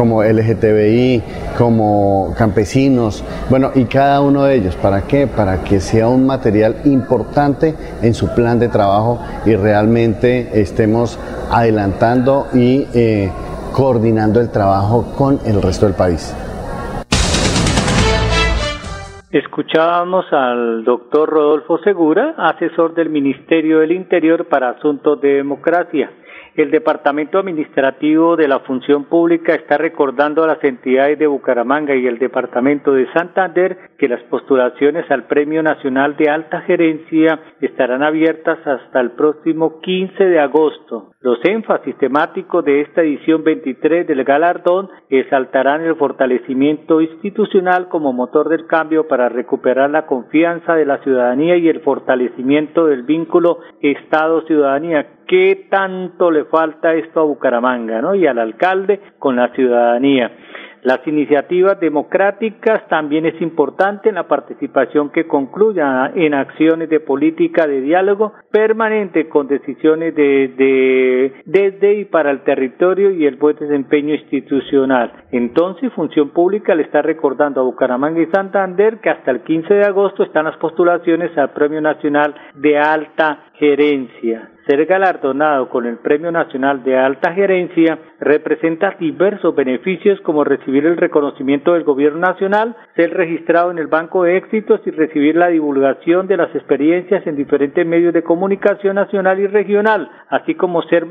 como 0.00 0.24
LGTBI, 0.24 1.22
como 1.58 2.32
campesinos, 2.34 3.22
bueno, 3.50 3.70
y 3.74 3.84
cada 3.84 4.22
uno 4.22 4.44
de 4.44 4.54
ellos, 4.54 4.74
¿para 4.76 5.02
qué? 5.02 5.26
Para 5.26 5.62
que 5.62 5.78
sea 5.78 6.08
un 6.08 6.24
material 6.24 6.76
importante 6.86 7.74
en 8.00 8.14
su 8.14 8.34
plan 8.34 8.58
de 8.58 8.68
trabajo 8.68 9.20
y 9.44 9.54
realmente 9.56 10.58
estemos 10.58 11.18
adelantando 11.50 12.46
y 12.54 12.86
eh, 12.94 13.30
coordinando 13.74 14.40
el 14.40 14.50
trabajo 14.50 15.12
con 15.18 15.38
el 15.44 15.60
resto 15.60 15.84
del 15.84 15.94
país. 15.94 16.34
Escuchábamos 19.30 20.24
al 20.32 20.82
doctor 20.82 21.28
Rodolfo 21.28 21.76
Segura, 21.84 22.36
asesor 22.38 22.94
del 22.94 23.10
Ministerio 23.10 23.80
del 23.80 23.92
Interior 23.92 24.46
para 24.46 24.70
Asuntos 24.70 25.20
de 25.20 25.34
Democracia. 25.34 26.10
El 26.56 26.70
Departamento 26.70 27.38
Administrativo 27.38 28.36
de 28.36 28.48
la 28.48 28.60
Función 28.60 29.04
Pública 29.04 29.54
está 29.54 29.78
recordando 29.78 30.42
a 30.42 30.48
las 30.48 30.64
entidades 30.64 31.18
de 31.18 31.26
Bucaramanga 31.26 31.94
y 31.94 32.06
el 32.06 32.18
Departamento 32.18 32.92
de 32.92 33.10
Santander 33.12 33.89
que 34.00 34.08
las 34.08 34.22
postulaciones 34.30 35.04
al 35.10 35.24
Premio 35.24 35.62
Nacional 35.62 36.16
de 36.16 36.30
Alta 36.30 36.62
Gerencia 36.62 37.38
estarán 37.60 38.02
abiertas 38.02 38.58
hasta 38.66 38.98
el 38.98 39.10
próximo 39.10 39.78
15 39.82 40.24
de 40.24 40.40
agosto. 40.40 41.10
Los 41.20 41.38
énfasis 41.44 41.94
temáticos 41.98 42.64
de 42.64 42.80
esta 42.80 43.02
edición 43.02 43.44
23 43.44 44.06
del 44.06 44.24
galardón 44.24 44.88
exaltarán 45.10 45.82
el 45.82 45.96
fortalecimiento 45.96 47.02
institucional 47.02 47.88
como 47.88 48.14
motor 48.14 48.48
del 48.48 48.66
cambio 48.66 49.06
para 49.06 49.28
recuperar 49.28 49.90
la 49.90 50.06
confianza 50.06 50.74
de 50.76 50.86
la 50.86 50.96
ciudadanía 51.02 51.58
y 51.58 51.68
el 51.68 51.80
fortalecimiento 51.80 52.86
del 52.86 53.02
vínculo 53.02 53.58
Estado-ciudadanía. 53.82 55.18
¿Qué 55.26 55.66
tanto 55.68 56.30
le 56.30 56.46
falta 56.46 56.94
esto 56.94 57.20
a 57.20 57.24
Bucaramanga 57.24 58.00
¿no? 58.00 58.14
y 58.14 58.26
al 58.26 58.38
alcalde 58.38 58.98
con 59.18 59.36
la 59.36 59.48
ciudadanía? 59.48 60.32
Las 60.82 61.06
iniciativas 61.06 61.78
democráticas 61.78 62.88
también 62.88 63.26
es 63.26 63.40
importante 63.42 64.08
en 64.08 64.14
la 64.14 64.28
participación 64.28 65.10
que 65.10 65.26
concluya 65.26 66.10
en 66.14 66.32
acciones 66.32 66.88
de 66.88 67.00
política 67.00 67.66
de 67.66 67.82
diálogo 67.82 68.32
permanente 68.50 69.28
con 69.28 69.46
decisiones 69.46 70.14
de, 70.14 70.48
de, 70.56 71.32
desde 71.44 71.94
y 72.00 72.04
para 72.06 72.30
el 72.30 72.40
territorio 72.44 73.10
y 73.10 73.26
el 73.26 73.36
buen 73.36 73.56
desempeño 73.56 74.14
institucional. 74.14 75.12
Entonces, 75.32 75.92
Función 75.92 76.30
Pública 76.30 76.74
le 76.74 76.82
está 76.82 77.02
recordando 77.02 77.60
a 77.60 77.64
Bucaramanga 77.64 78.20
y 78.20 78.26
Santander 78.26 79.00
que 79.00 79.10
hasta 79.10 79.30
el 79.30 79.42
15 79.42 79.74
de 79.74 79.84
agosto 79.84 80.22
están 80.22 80.46
las 80.46 80.56
postulaciones 80.56 81.36
al 81.36 81.50
Premio 81.50 81.80
Nacional 81.80 82.34
de 82.54 82.78
Alta 82.78 83.44
Gerencia. 83.54 84.50
Ser 84.70 84.86
galardonado 84.86 85.68
con 85.68 85.84
el 85.84 85.96
Premio 85.96 86.30
Nacional 86.30 86.84
de 86.84 86.96
Alta 86.96 87.32
Gerencia 87.32 87.98
representa 88.20 88.94
diversos 89.00 89.52
beneficios 89.52 90.20
como 90.20 90.44
recibir 90.44 90.86
el 90.86 90.96
reconocimiento 90.96 91.72
del 91.72 91.82
Gobierno 91.82 92.20
Nacional, 92.20 92.76
ser 92.94 93.12
registrado 93.12 93.72
en 93.72 93.78
el 93.78 93.88
Banco 93.88 94.22
de 94.22 94.36
Éxitos 94.36 94.80
y 94.86 94.92
recibir 94.92 95.34
la 95.34 95.48
divulgación 95.48 96.28
de 96.28 96.36
las 96.36 96.54
experiencias 96.54 97.26
en 97.26 97.34
diferentes 97.34 97.84
medios 97.84 98.14
de 98.14 98.22
comunicación 98.22 98.94
nacional 98.94 99.40
y 99.40 99.48
regional, 99.48 100.08
así 100.28 100.54
como 100.54 100.82
ser 100.82 101.04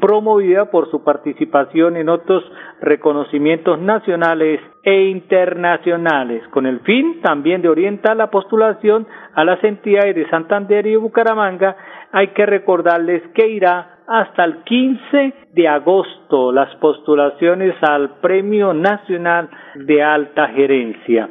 promovida 0.00 0.70
por 0.70 0.88
su 0.92 1.02
participación 1.02 1.96
en 1.96 2.08
otros 2.08 2.44
reconocimientos 2.80 3.80
nacionales 3.80 4.60
e 4.84 5.06
internacionales, 5.06 6.46
con 6.50 6.66
el 6.66 6.78
fin 6.80 7.22
también 7.22 7.60
de 7.62 7.70
orientar 7.70 8.16
la 8.16 8.30
postulación 8.30 9.06
a 9.34 9.44
las 9.44 9.64
entidades 9.64 10.14
de 10.14 10.28
Santander 10.28 10.86
y 10.86 10.94
Bucaramanga 10.94 11.74
hay 12.14 12.28
que 12.28 12.46
recordarles 12.46 13.22
que 13.34 13.48
irá 13.48 13.98
hasta 14.06 14.44
el 14.44 14.62
15 14.62 15.34
de 15.52 15.66
agosto 15.68 16.52
las 16.52 16.72
postulaciones 16.76 17.74
al 17.82 18.20
Premio 18.20 18.72
Nacional 18.72 19.48
de 19.74 20.00
Alta 20.00 20.46
Gerencia. 20.48 21.28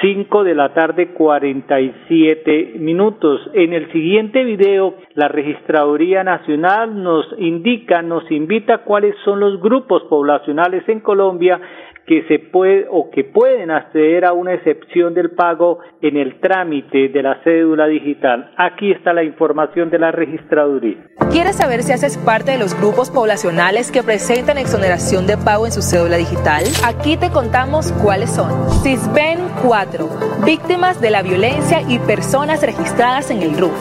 5 0.00 0.44
de 0.44 0.54
la 0.54 0.72
tarde 0.74 1.08
47 1.08 2.74
minutos. 2.78 3.40
En 3.52 3.72
el 3.72 3.90
siguiente 3.90 4.44
video, 4.44 4.94
la 5.14 5.26
Registraduría 5.26 6.22
Nacional 6.22 7.02
nos 7.02 7.26
indica, 7.38 8.00
nos 8.00 8.30
invita 8.30 8.78
cuáles 8.78 9.16
son 9.24 9.40
los 9.40 9.60
grupos 9.60 10.04
poblacionales 10.04 10.88
en 10.88 11.00
Colombia 11.00 11.60
que 12.06 12.22
se 12.24 12.38
puede 12.38 12.86
o 12.90 13.10
que 13.10 13.24
pueden 13.24 13.70
acceder 13.70 14.24
a 14.24 14.32
una 14.32 14.54
excepción 14.54 15.14
del 15.14 15.30
pago 15.30 15.78
en 16.00 16.16
el 16.16 16.40
trámite 16.40 17.08
de 17.08 17.22
la 17.22 17.42
cédula 17.44 17.86
digital. 17.86 18.50
Aquí 18.56 18.90
está 18.90 19.12
la 19.12 19.22
información 19.22 19.90
de 19.90 19.98
la 19.98 20.10
registraduría. 20.10 20.98
¿Quieres 21.32 21.56
saber 21.56 21.82
si 21.82 21.92
haces 21.92 22.18
parte 22.18 22.50
de 22.50 22.58
los 22.58 22.74
grupos 22.74 23.08
poblacionales 23.08 23.90
que 23.90 24.02
presentan 24.02 24.58
exoneración 24.58 25.26
de 25.26 25.38
pago 25.38 25.64
en 25.64 25.72
su 25.72 25.80
cédula 25.80 26.18
digital? 26.18 26.62
Aquí 26.84 27.16
te 27.16 27.30
contamos 27.30 27.90
cuáles 28.02 28.30
son. 28.30 28.52
CISBEN 28.82 29.48
4, 29.62 30.10
víctimas 30.44 31.00
de 31.00 31.08
la 31.08 31.22
violencia 31.22 31.80
y 31.88 31.98
personas 32.00 32.60
registradas 32.60 33.30
en 33.30 33.40
el 33.40 33.56
RUF. 33.56 33.72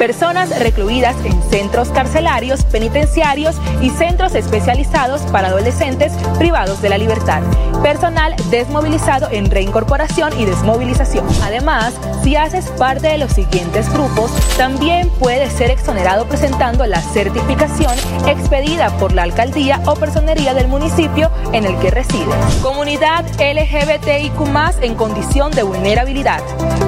Personas 0.00 0.58
recluidas 0.58 1.14
en 1.24 1.40
centros 1.44 1.90
carcelarios, 1.90 2.64
penitenciarios 2.64 3.54
y 3.80 3.90
centros 3.90 4.34
especializados 4.34 5.20
para 5.30 5.46
adolescentes 5.46 6.12
privados 6.38 6.82
de 6.82 6.88
la 6.88 6.98
libertad 6.98 7.40
personal 7.86 8.34
desmovilizado 8.50 9.28
en 9.30 9.50
reincorporación 9.50 10.38
y 10.40 10.44
desmovilización. 10.44 11.24
Además, 11.44 11.94
si 12.22 12.34
haces 12.34 12.66
parte 12.72 13.08
de 13.08 13.18
los 13.18 13.32
siguientes 13.32 13.92
grupos, 13.92 14.32
también 14.56 15.08
puedes 15.20 15.52
ser 15.52 15.70
exonerado 15.70 16.26
presentando 16.26 16.84
la 16.86 16.95
certificación 17.00 17.94
expedida 18.26 18.90
por 18.98 19.12
la 19.12 19.22
alcaldía 19.22 19.80
o 19.86 19.94
personería 19.94 20.54
del 20.54 20.68
municipio 20.68 21.30
en 21.52 21.64
el 21.64 21.78
que 21.78 21.90
resides. 21.90 22.34
Comunidad 22.62 23.24
LGBTIQ 23.38 24.82
en 24.82 24.94
condición 24.94 25.50
de 25.52 25.62
vulnerabilidad. 25.62 26.40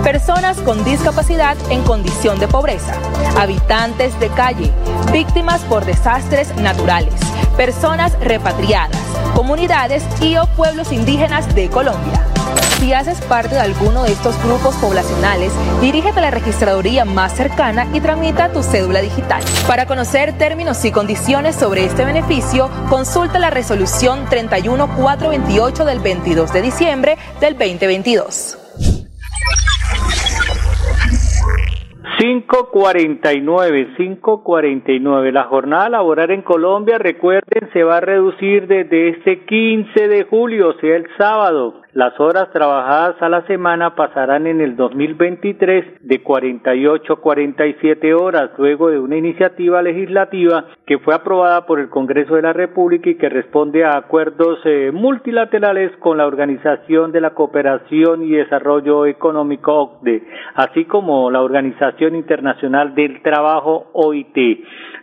Personas 0.02 0.58
con 0.58 0.84
discapacidad 0.84 1.56
en 1.70 1.82
condición 1.82 2.38
de 2.38 2.48
pobreza. 2.48 2.94
Habitantes 3.36 4.18
de 4.20 4.28
calle. 4.28 4.72
Víctimas 5.12 5.60
por 5.62 5.84
desastres 5.84 6.54
naturales. 6.56 7.14
Personas 7.56 8.12
repatriadas 8.20 8.96
comunidades 9.38 10.02
y 10.20 10.36
o 10.36 10.46
pueblos 10.56 10.92
indígenas 10.92 11.54
de 11.54 11.68
Colombia. 11.68 12.37
Si 12.78 12.92
haces 12.92 13.20
parte 13.22 13.54
de 13.54 13.60
alguno 13.60 14.04
de 14.04 14.12
estos 14.12 14.40
grupos 14.44 14.76
poblacionales, 14.76 15.52
dirígete 15.80 16.18
a 16.20 16.22
la 16.22 16.30
registraduría 16.30 17.04
más 17.04 17.36
cercana 17.36 17.86
y 17.92 18.00
tramita 18.00 18.52
tu 18.52 18.62
cédula 18.62 19.00
digital. 19.00 19.42
Para 19.66 19.86
conocer 19.86 20.36
términos 20.38 20.84
y 20.84 20.92
condiciones 20.92 21.56
sobre 21.56 21.84
este 21.84 22.04
beneficio, 22.04 22.70
consulta 22.88 23.38
la 23.38 23.50
resolución 23.50 24.26
31428 24.30 25.84
del 25.84 25.98
22 26.00 26.52
de 26.52 26.62
diciembre 26.62 27.18
del 27.40 27.58
2022. 27.58 28.58
549, 32.18 33.94
549. 33.96 35.30
La 35.30 35.44
jornada 35.44 35.88
laboral 35.88 36.32
en 36.32 36.42
Colombia, 36.42 36.98
recuerden, 36.98 37.70
se 37.72 37.84
va 37.84 37.98
a 37.98 38.00
reducir 38.00 38.66
desde 38.66 39.10
este 39.10 39.44
15 39.44 40.08
de 40.08 40.24
julio, 40.24 40.70
o 40.70 40.80
sea, 40.80 40.96
el 40.96 41.06
sábado. 41.16 41.82
Las 41.98 42.20
horas 42.20 42.48
trabajadas 42.52 43.20
a 43.20 43.28
la 43.28 43.44
semana 43.48 43.96
pasarán 43.96 44.46
en 44.46 44.60
el 44.60 44.76
2023 44.76 46.06
de 46.06 46.22
48 46.22 47.12
a 47.12 47.20
47 47.20 48.14
horas, 48.14 48.50
luego 48.56 48.88
de 48.88 49.00
una 49.00 49.16
iniciativa 49.16 49.82
legislativa 49.82 50.66
que 50.86 51.00
fue 51.00 51.12
aprobada 51.12 51.66
por 51.66 51.80
el 51.80 51.88
Congreso 51.88 52.36
de 52.36 52.42
la 52.42 52.52
República 52.52 53.10
y 53.10 53.16
que 53.16 53.28
responde 53.28 53.84
a 53.84 53.96
acuerdos 53.96 54.60
eh, 54.64 54.92
multilaterales 54.92 55.90
con 55.96 56.18
la 56.18 56.28
Organización 56.28 57.10
de 57.10 57.20
la 57.20 57.30
Cooperación 57.30 58.22
y 58.22 58.30
Desarrollo 58.30 59.04
Económico 59.04 59.74
OCDE, 59.74 60.22
así 60.54 60.84
como 60.84 61.32
la 61.32 61.42
Organización 61.42 62.14
Internacional 62.14 62.94
del 62.94 63.22
Trabajo 63.22 63.90
OIT. 63.92 64.36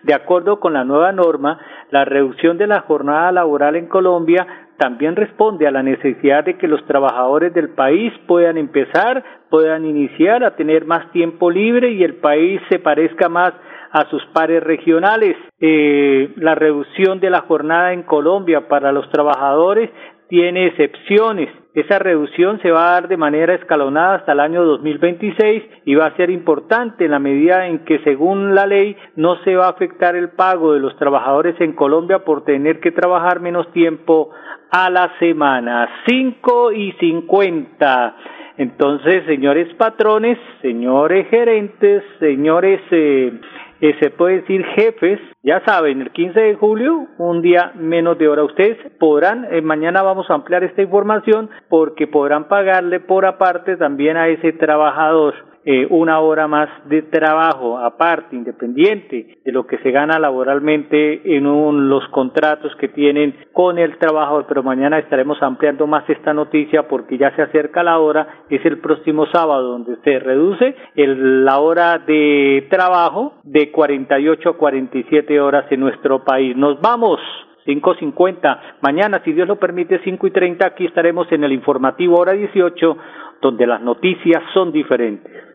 De 0.04 0.14
acuerdo 0.14 0.62
con 0.62 0.72
la 0.72 0.86
nueva 0.86 1.12
norma, 1.12 1.60
la 1.92 2.06
reducción 2.06 2.58
de 2.58 2.68
la 2.68 2.82
jornada 2.82 3.34
laboral 3.34 3.76
en 3.76 3.88
Colombia 3.88 4.65
también 4.78 5.16
responde 5.16 5.68
a 5.68 5.72
la 5.72 5.84
necesidad 5.84 6.44
de 6.44 6.58
que 6.58 6.68
los 6.68 6.86
trabajadores 6.86 7.54
del 7.54 7.70
país 7.70 8.14
puedan 8.28 8.58
empezar, 8.58 9.24
puedan 9.50 9.86
iniciar 9.86 10.44
a 10.44 10.56
tener 10.56 10.86
más 10.86 11.12
tiempo 11.12 11.50
libre 11.50 11.92
y 11.92 12.04
el 12.04 12.16
país 12.16 12.62
se 12.70 12.80
parezca 12.80 13.30
más 13.30 13.54
a 13.92 14.10
sus 14.10 14.26
pares 14.34 14.62
regionales. 14.62 15.38
Eh, 15.60 16.34
la 16.36 16.56
reducción 16.56 17.20
de 17.20 17.30
la 17.30 17.42
jornada 17.42 17.94
en 17.94 18.04
Colombia 18.04 18.68
para 18.68 18.92
los 18.92 19.10
trabajadores 19.10 19.90
tiene 20.28 20.68
excepciones. 20.68 21.50
Esa 21.76 22.00
reducción 22.00 22.62
se 22.62 22.72
va 22.72 22.88
a 22.88 22.92
dar 22.94 23.10
de 23.10 23.18
manera 23.18 23.54
escalonada 23.54 24.16
hasta 24.16 24.32
el 24.32 24.40
año 24.40 24.64
2026 24.64 25.64
y 25.84 25.96
va 25.96 26.06
a 26.06 26.16
ser 26.16 26.30
importante 26.30 27.04
en 27.04 27.12
la 27.12 27.20
medida 27.20 27.68
en 27.68 27.80
que, 27.80 28.00
según 28.00 28.56
la 28.56 28.66
ley, 28.66 28.96
no 29.18 29.36
se 29.44 29.58
va 29.58 29.66
a 29.66 29.72
afectar 29.72 30.16
el 30.16 30.30
pago 30.30 30.72
de 30.72 30.80
los 30.80 30.96
trabajadores 30.96 31.60
en 31.60 31.74
Colombia 31.74 32.20
por 32.20 32.46
tener 32.46 32.80
que 32.80 32.94
trabajar 32.94 33.42
menos 33.42 33.70
tiempo 33.74 34.32
a 34.72 34.90
la 34.90 35.12
semana. 35.20 35.90
5 36.08 36.72
y 36.72 36.94
50. 36.94 38.16
Entonces, 38.58 39.26
señores 39.26 39.74
patrones, 39.74 40.38
señores 40.62 41.28
gerentes, 41.30 42.04
señores, 42.20 42.80
eh, 42.92 43.34
eh, 43.82 43.96
se 44.00 44.10
puede 44.10 44.42
decir 44.42 44.64
jefes, 44.76 45.20
ya 45.44 45.64
saben, 45.66 46.02
el 46.02 46.12
15 46.12 46.40
de 46.40 46.56
julio, 46.56 47.08
un 47.18 47.42
día 47.42 47.72
menos 47.76 48.18
de 48.18 48.28
hora. 48.28 48.44
Ustedes 48.44 48.78
podrán, 49.00 49.46
eh, 49.52 49.62
mañana 49.62 50.02
vamos 50.02 50.30
a 50.30 50.34
ampliar 50.36 50.64
esta 50.64 50.82
información 50.82 51.50
porque 51.70 52.08
podrán 52.08 52.48
pagarle 52.48 53.00
por 53.00 53.26
aparte 53.26 53.78
también 53.78 54.18
a 54.18 54.28
ese 54.28 54.54
trabajador 54.54 55.55
eh, 55.66 55.88
una 55.90 56.20
hora 56.20 56.48
más 56.48 56.70
de 56.86 57.02
trabajo 57.02 57.80
aparte, 57.80 58.36
independiente 58.36 59.38
de 59.44 59.52
lo 59.52 59.66
que 59.66 59.80
se 59.80 59.90
gana 59.92 60.20
laboralmente 60.20 61.36
en 61.36 61.90
los 61.90 62.08
contratos 62.10 62.76
que 62.76 62.88
tienen 62.88 63.36
con 63.52 63.80
el 63.80 63.98
trabajador. 63.98 64.46
Pero 64.48 64.62
mañana 64.62 65.00
estaremos 65.00 65.42
ampliando 65.42 65.88
más 65.88 66.08
esta 66.10 66.34
noticia 66.34 66.88
porque 66.88 67.18
ya 67.18 67.36
se 67.36 67.42
acerca 67.42 67.84
la 67.84 67.98
hora, 67.98 68.46
es 68.50 68.64
el 68.66 68.80
próximo 68.80 69.26
sábado 69.34 69.70
donde 69.70 69.96
se 70.04 70.20
reduce 70.20 70.76
la 70.96 71.60
hora 71.60 71.98
de 71.98 72.68
trabajo 72.70 73.34
de 73.44 73.72
48 73.72 74.50
a 74.50 74.58
47 74.58 75.40
horas 75.40 75.66
en 75.72 75.80
nuestro 75.80 76.24
país. 76.24 76.56
Nos 76.56 76.80
vamos. 76.80 77.20
5.50. 77.66 78.60
Mañana, 78.82 79.22
si 79.26 79.34
Dios 79.34 79.48
lo 79.48 79.56
permite, 79.56 80.00
5 80.04 80.28
y 80.28 80.32
30, 80.32 80.68
aquí 80.68 80.86
estaremos 80.86 81.32
en 81.32 81.44
el 81.44 81.52
informativo 81.52 82.20
hora 82.20 82.34
18, 82.34 82.98
donde 83.42 83.66
las 83.66 83.82
noticias 83.82 84.44
son 84.54 84.72
diferentes. 84.72 85.55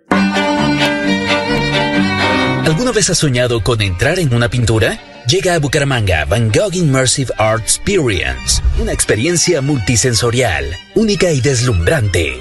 ¿Alguna 2.64 2.92
vez 2.92 3.08
has 3.08 3.18
soñado 3.18 3.62
con 3.62 3.80
entrar 3.80 4.18
en 4.18 4.34
una 4.34 4.50
pintura? 4.50 4.98
Llega 5.26 5.54
a 5.54 5.58
Bucaramanga 5.58 6.26
Van 6.26 6.52
Gogh 6.52 6.74
Immersive 6.74 7.32
Art 7.38 7.62
Experience, 7.62 8.62
una 8.78 8.92
experiencia 8.92 9.62
multisensorial, 9.62 10.76
única 10.94 11.32
y 11.32 11.40
deslumbrante. 11.40 12.38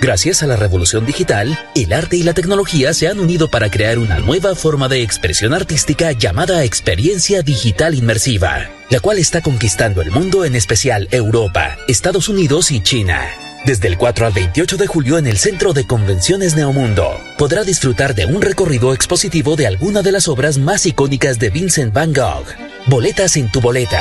Gracias 0.00 0.42
a 0.42 0.46
la 0.46 0.56
revolución 0.56 1.06
digital, 1.06 1.58
el 1.74 1.92
arte 1.92 2.16
y 2.16 2.22
la 2.22 2.34
tecnología 2.34 2.92
se 2.92 3.08
han 3.08 3.18
unido 3.18 3.48
para 3.48 3.70
crear 3.70 3.98
una 3.98 4.18
nueva 4.18 4.54
forma 4.54 4.88
de 4.88 5.02
expresión 5.02 5.54
artística 5.54 6.12
llamada 6.12 6.64
experiencia 6.64 7.42
digital 7.42 7.94
inmersiva, 7.94 8.68
la 8.90 9.00
cual 9.00 9.18
está 9.18 9.40
conquistando 9.40 10.02
el 10.02 10.10
mundo, 10.10 10.44
en 10.44 10.54
especial 10.54 11.08
Europa, 11.12 11.78
Estados 11.88 12.28
Unidos 12.28 12.70
y 12.72 12.82
China. 12.82 13.26
Desde 13.64 13.86
el 13.86 13.96
4 13.96 14.26
al 14.26 14.32
28 14.32 14.76
de 14.76 14.86
julio 14.88 15.18
en 15.18 15.26
el 15.28 15.38
Centro 15.38 15.72
de 15.72 15.86
Convenciones 15.86 16.56
Neomundo, 16.56 17.20
podrá 17.38 17.62
disfrutar 17.62 18.12
de 18.12 18.26
un 18.26 18.42
recorrido 18.42 18.92
expositivo 18.92 19.54
de 19.54 19.68
alguna 19.68 20.02
de 20.02 20.10
las 20.10 20.26
obras 20.26 20.58
más 20.58 20.84
icónicas 20.84 21.38
de 21.38 21.50
Vincent 21.50 21.92
Van 21.92 22.12
Gogh. 22.12 22.46
Boletas 22.88 23.36
en 23.36 23.52
tu 23.52 23.60
boleta. 23.60 24.00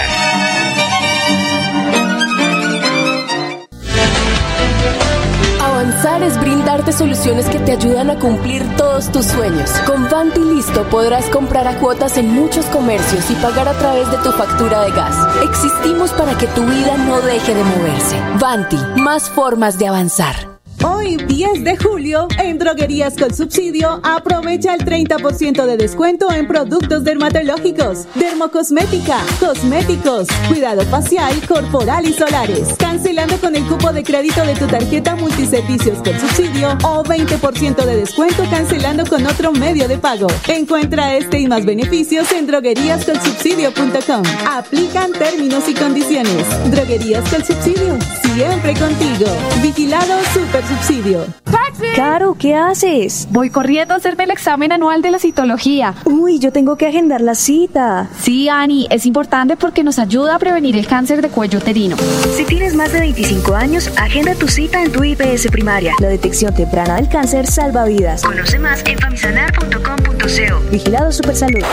Es 6.04 6.40
brindarte 6.40 6.94
soluciones 6.94 7.48
que 7.48 7.60
te 7.60 7.74
ayudan 7.74 8.10
a 8.10 8.18
cumplir 8.18 8.64
todos 8.76 9.12
tus 9.12 9.26
sueños. 9.26 9.70
Con 9.86 10.10
Vanti 10.10 10.40
Listo 10.40 10.84
podrás 10.90 11.26
comprar 11.30 11.68
a 11.68 11.78
cuotas 11.78 12.18
en 12.18 12.28
muchos 12.28 12.66
comercios 12.68 13.30
y 13.30 13.36
pagar 13.36 13.68
a 13.68 13.74
través 13.74 14.10
de 14.10 14.18
tu 14.18 14.32
factura 14.32 14.82
de 14.82 14.92
gas. 14.92 15.16
Existimos 15.44 16.12
para 16.14 16.36
que 16.38 16.48
tu 16.48 16.66
vida 16.66 16.98
no 16.98 17.22
deje 17.22 17.54
de 17.54 17.64
moverse. 17.64 18.20
Vanti, 18.40 18.78
más 18.98 19.30
formas 19.30 19.78
de 19.78 19.88
avanzar. 19.88 20.51
Hoy, 20.84 21.16
10 21.16 21.64
de 21.64 21.78
julio, 21.78 22.28
en 22.40 22.58
Droguerías 22.58 23.16
con 23.16 23.34
Subsidio, 23.34 24.00
aprovecha 24.04 24.74
el 24.74 24.84
30% 24.84 25.66
de 25.66 25.78
descuento 25.78 26.32
en 26.32 26.48
productos 26.48 27.04
dermatológicos, 27.04 28.08
dermocosmética, 28.16 29.18
cosméticos, 29.40 30.28
cuidado 30.48 30.82
facial, 30.84 31.40
corporal 31.48 32.08
y 32.08 32.14
solares. 32.14 32.76
Cancelando 32.80 33.38
con 33.40 33.56
el 33.56 33.64
cupo 33.68 33.94
de 33.94 34.04
crédito 34.04 34.44
de 34.44 34.56
tu 34.56 34.66
tarjeta 34.66 35.16
multiservicios 35.16 36.00
con 36.00 36.20
subsidio 36.20 36.70
o 36.84 37.04
20% 37.04 37.86
de 37.86 37.98
descuento 37.98 38.44
cancelando 38.50 39.06
con 39.06 39.26
otro 39.28 39.52
medio 39.52 39.88
de 39.88 40.00
pago. 40.00 40.28
Encuentra 40.48 41.16
este 41.16 41.40
y 41.40 41.48
más 41.48 41.64
beneficios 41.64 42.32
en 42.32 42.48
drogueríascolsubsidio.com. 42.48 44.24
Aplican 44.48 45.12
términos 45.12 45.70
y 45.70 45.76
condiciones. 45.76 46.72
Droguerías 46.72 47.30
con 47.30 47.46
Subsidio, 47.46 48.00
siempre 48.34 48.74
contigo. 48.74 49.26
Vigilado 49.62 50.24
Super 50.34 50.64
subsidio. 50.66 51.26
Caro, 51.96 52.36
¿qué 52.38 52.56
haces? 52.56 53.28
Voy 53.32 53.50
corriendo 53.50 53.94
a 53.94 53.98
hacerme 53.98 54.26
el 54.26 54.32
examen 54.32 54.72
anual 54.72 55.02
de 55.02 55.12
la 55.12 55.20
citología. 55.20 55.96
Uy, 56.06 56.40
yo 56.40 56.52
tengo 56.52 56.76
que 56.76 56.88
agendar 56.88 57.22
la 57.22 57.34
cita. 57.34 58.08
Sí, 58.20 58.50
Ani, 58.50 58.88
es 58.90 59.06
importante 59.06 59.58
porque 59.58 59.84
nos 59.84 59.98
ayuda 59.98 60.36
a 60.36 60.40
prevenir 60.40 60.78
el 60.78 60.86
cáncer 60.88 61.22
de 61.22 61.30
cuello 61.30 61.60
uterino. 61.60 61.98
Si 62.36 62.44
tienes 62.46 62.76
más 62.76 62.94
de 62.94 63.00
25 63.00 63.56
años, 63.56 63.90
agenda 63.98 64.36
tu 64.36 64.48
cita 64.48 64.84
en 64.84 64.92
tu 64.92 65.04
IPS 65.04 65.48
primaria. 65.52 65.94
La 66.00 66.10
detección 66.10 66.54
temprana 66.54 66.96
del 66.96 67.10
cáncer 67.10 67.48
salva 67.48 67.86
vidas. 67.86 68.22
Conoce 68.24 68.60
más 68.60 68.84
en 68.86 69.00
famisanar.com.co. 69.00 70.72
Vigilado 70.72 71.12
Supersalud. 71.12 71.64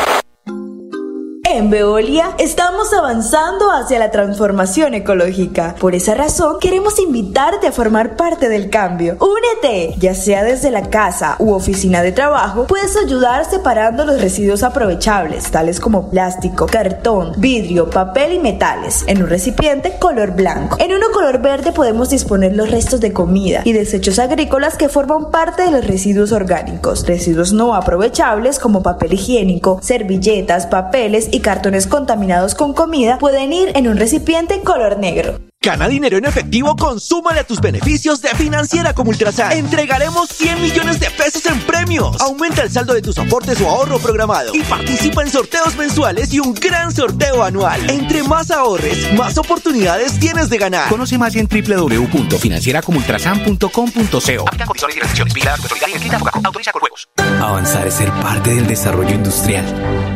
En 1.58 1.70
Veolia 1.70 2.36
estamos 2.38 2.92
avanzando 2.92 3.72
hacia 3.72 3.98
la 3.98 4.12
transformación 4.12 4.94
ecológica. 4.94 5.74
Por 5.80 5.96
esa 5.96 6.14
razón 6.14 6.58
queremos 6.60 7.00
invitarte 7.00 7.66
a 7.66 7.72
formar 7.72 8.14
parte 8.14 8.48
del 8.48 8.70
cambio. 8.70 9.16
Únete, 9.18 9.96
ya 9.98 10.14
sea 10.14 10.44
desde 10.44 10.70
la 10.70 10.88
casa 10.88 11.34
u 11.40 11.50
oficina 11.50 12.00
de 12.00 12.12
trabajo, 12.12 12.68
puedes 12.68 12.96
ayudar 12.96 13.44
separando 13.44 14.04
los 14.04 14.20
residuos 14.20 14.62
aprovechables, 14.62 15.50
tales 15.50 15.80
como 15.80 16.10
plástico, 16.10 16.66
cartón, 16.66 17.32
vidrio, 17.38 17.90
papel 17.90 18.34
y 18.34 18.38
metales, 18.38 19.02
en 19.08 19.20
un 19.20 19.28
recipiente 19.28 19.98
color 19.98 20.36
blanco. 20.36 20.76
En 20.78 20.92
uno 20.92 21.06
color 21.12 21.42
verde 21.42 21.72
podemos 21.72 22.10
disponer 22.10 22.54
los 22.54 22.70
restos 22.70 23.00
de 23.00 23.12
comida 23.12 23.62
y 23.64 23.72
desechos 23.72 24.20
agrícolas 24.20 24.76
que 24.76 24.88
forman 24.88 25.32
parte 25.32 25.64
de 25.64 25.72
los 25.72 25.84
residuos 25.84 26.30
orgánicos. 26.30 27.04
Residuos 27.04 27.52
no 27.52 27.74
aprovechables 27.74 28.60
como 28.60 28.84
papel 28.84 29.14
higiénico, 29.14 29.80
servilletas, 29.82 30.68
papeles 30.68 31.26
y 31.32 31.40
cartones 31.48 31.86
contaminados 31.86 32.54
con 32.54 32.74
comida 32.74 33.16
pueden 33.16 33.54
ir 33.54 33.72
en 33.74 33.88
un 33.88 33.96
recipiente 33.96 34.60
color 34.60 34.98
negro. 34.98 35.47
Gana 35.60 35.88
dinero 35.88 36.16
en 36.16 36.24
efectivo, 36.24 36.76
consúmale 36.76 37.40
a 37.40 37.44
tus 37.44 37.60
beneficios 37.60 38.22
de 38.22 38.28
Financiera 38.28 38.94
como 38.94 39.10
Ultrasan. 39.10 39.50
Entregaremos 39.50 40.28
100 40.28 40.62
millones 40.62 41.00
de 41.00 41.10
pesos 41.10 41.44
en 41.46 41.58
premios. 41.62 42.20
Aumenta 42.20 42.62
el 42.62 42.70
saldo 42.70 42.94
de 42.94 43.02
tus 43.02 43.18
aportes 43.18 43.60
o 43.60 43.68
ahorro 43.68 43.98
programado 43.98 44.54
y 44.54 44.62
participa 44.62 45.22
en 45.22 45.32
sorteos 45.32 45.74
mensuales 45.74 46.32
y 46.32 46.38
un 46.38 46.54
gran 46.54 46.94
sorteo 46.94 47.42
anual. 47.42 47.90
Entre 47.90 48.22
más 48.22 48.52
ahorres, 48.52 49.12
más 49.14 49.36
oportunidades 49.36 50.20
tienes 50.20 50.48
de 50.48 50.58
ganar. 50.58 50.88
Conoce 50.88 51.18
más 51.18 51.34
en 51.34 51.48
www.financieracomultrasan.com.co. 51.48 54.44
Avanzar 57.40 57.88
es 57.88 57.94
ser 57.94 58.12
parte 58.12 58.54
del 58.54 58.68
desarrollo 58.68 59.14
industrial, 59.14 59.64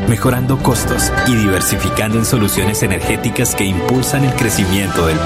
mejorando 0.09 0.59
costos 0.59 1.11
y 1.27 1.35
diversificando 1.35 2.19
en 2.19 2.25
soluciones 2.25 2.85
energéticas 2.85 3.57
que 3.57 3.65
impulsan 3.65 4.25
el 4.25 4.33
crecimiento 4.35 5.09
del 5.09 5.19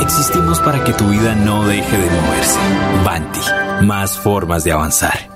Existimos 0.00 0.60
para 0.60 0.84
que 0.84 0.92
tu 0.92 1.08
vida 1.08 1.34
no 1.34 1.64
deje 1.64 1.96
de 1.96 2.10
moverse. 2.10 2.58
Banti, 3.04 3.40
más 3.82 4.18
formas 4.18 4.64
de 4.64 4.72
avanzar. 4.72 5.33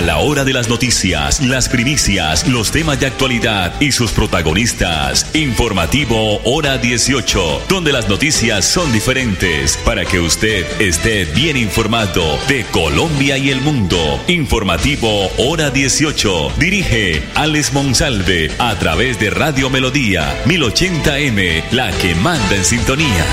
A 0.00 0.02
la 0.02 0.16
hora 0.16 0.44
de 0.44 0.54
las 0.54 0.70
noticias, 0.70 1.42
las 1.42 1.68
primicias, 1.68 2.48
los 2.48 2.70
temas 2.70 2.98
de 2.98 3.04
actualidad 3.04 3.78
y 3.82 3.92
sus 3.92 4.12
protagonistas. 4.12 5.26
Informativo 5.34 6.40
Hora 6.44 6.78
18, 6.78 7.64
donde 7.68 7.92
las 7.92 8.08
noticias 8.08 8.64
son 8.64 8.90
diferentes 8.92 9.76
para 9.84 10.06
que 10.06 10.18
usted 10.18 10.64
esté 10.80 11.26
bien 11.26 11.58
informado 11.58 12.38
de 12.48 12.64
Colombia 12.72 13.36
y 13.36 13.50
el 13.50 13.60
mundo. 13.60 13.98
Informativo 14.26 15.28
Hora 15.36 15.68
18. 15.68 16.52
Dirige 16.56 17.22
Alex 17.34 17.74
Monsalve 17.74 18.50
a 18.58 18.74
través 18.78 19.20
de 19.20 19.28
Radio 19.28 19.68
Melodía 19.68 20.34
1080M, 20.46 21.62
la 21.72 21.92
que 21.92 22.14
manda 22.14 22.56
en 22.56 22.64
sintonía. 22.64 23.26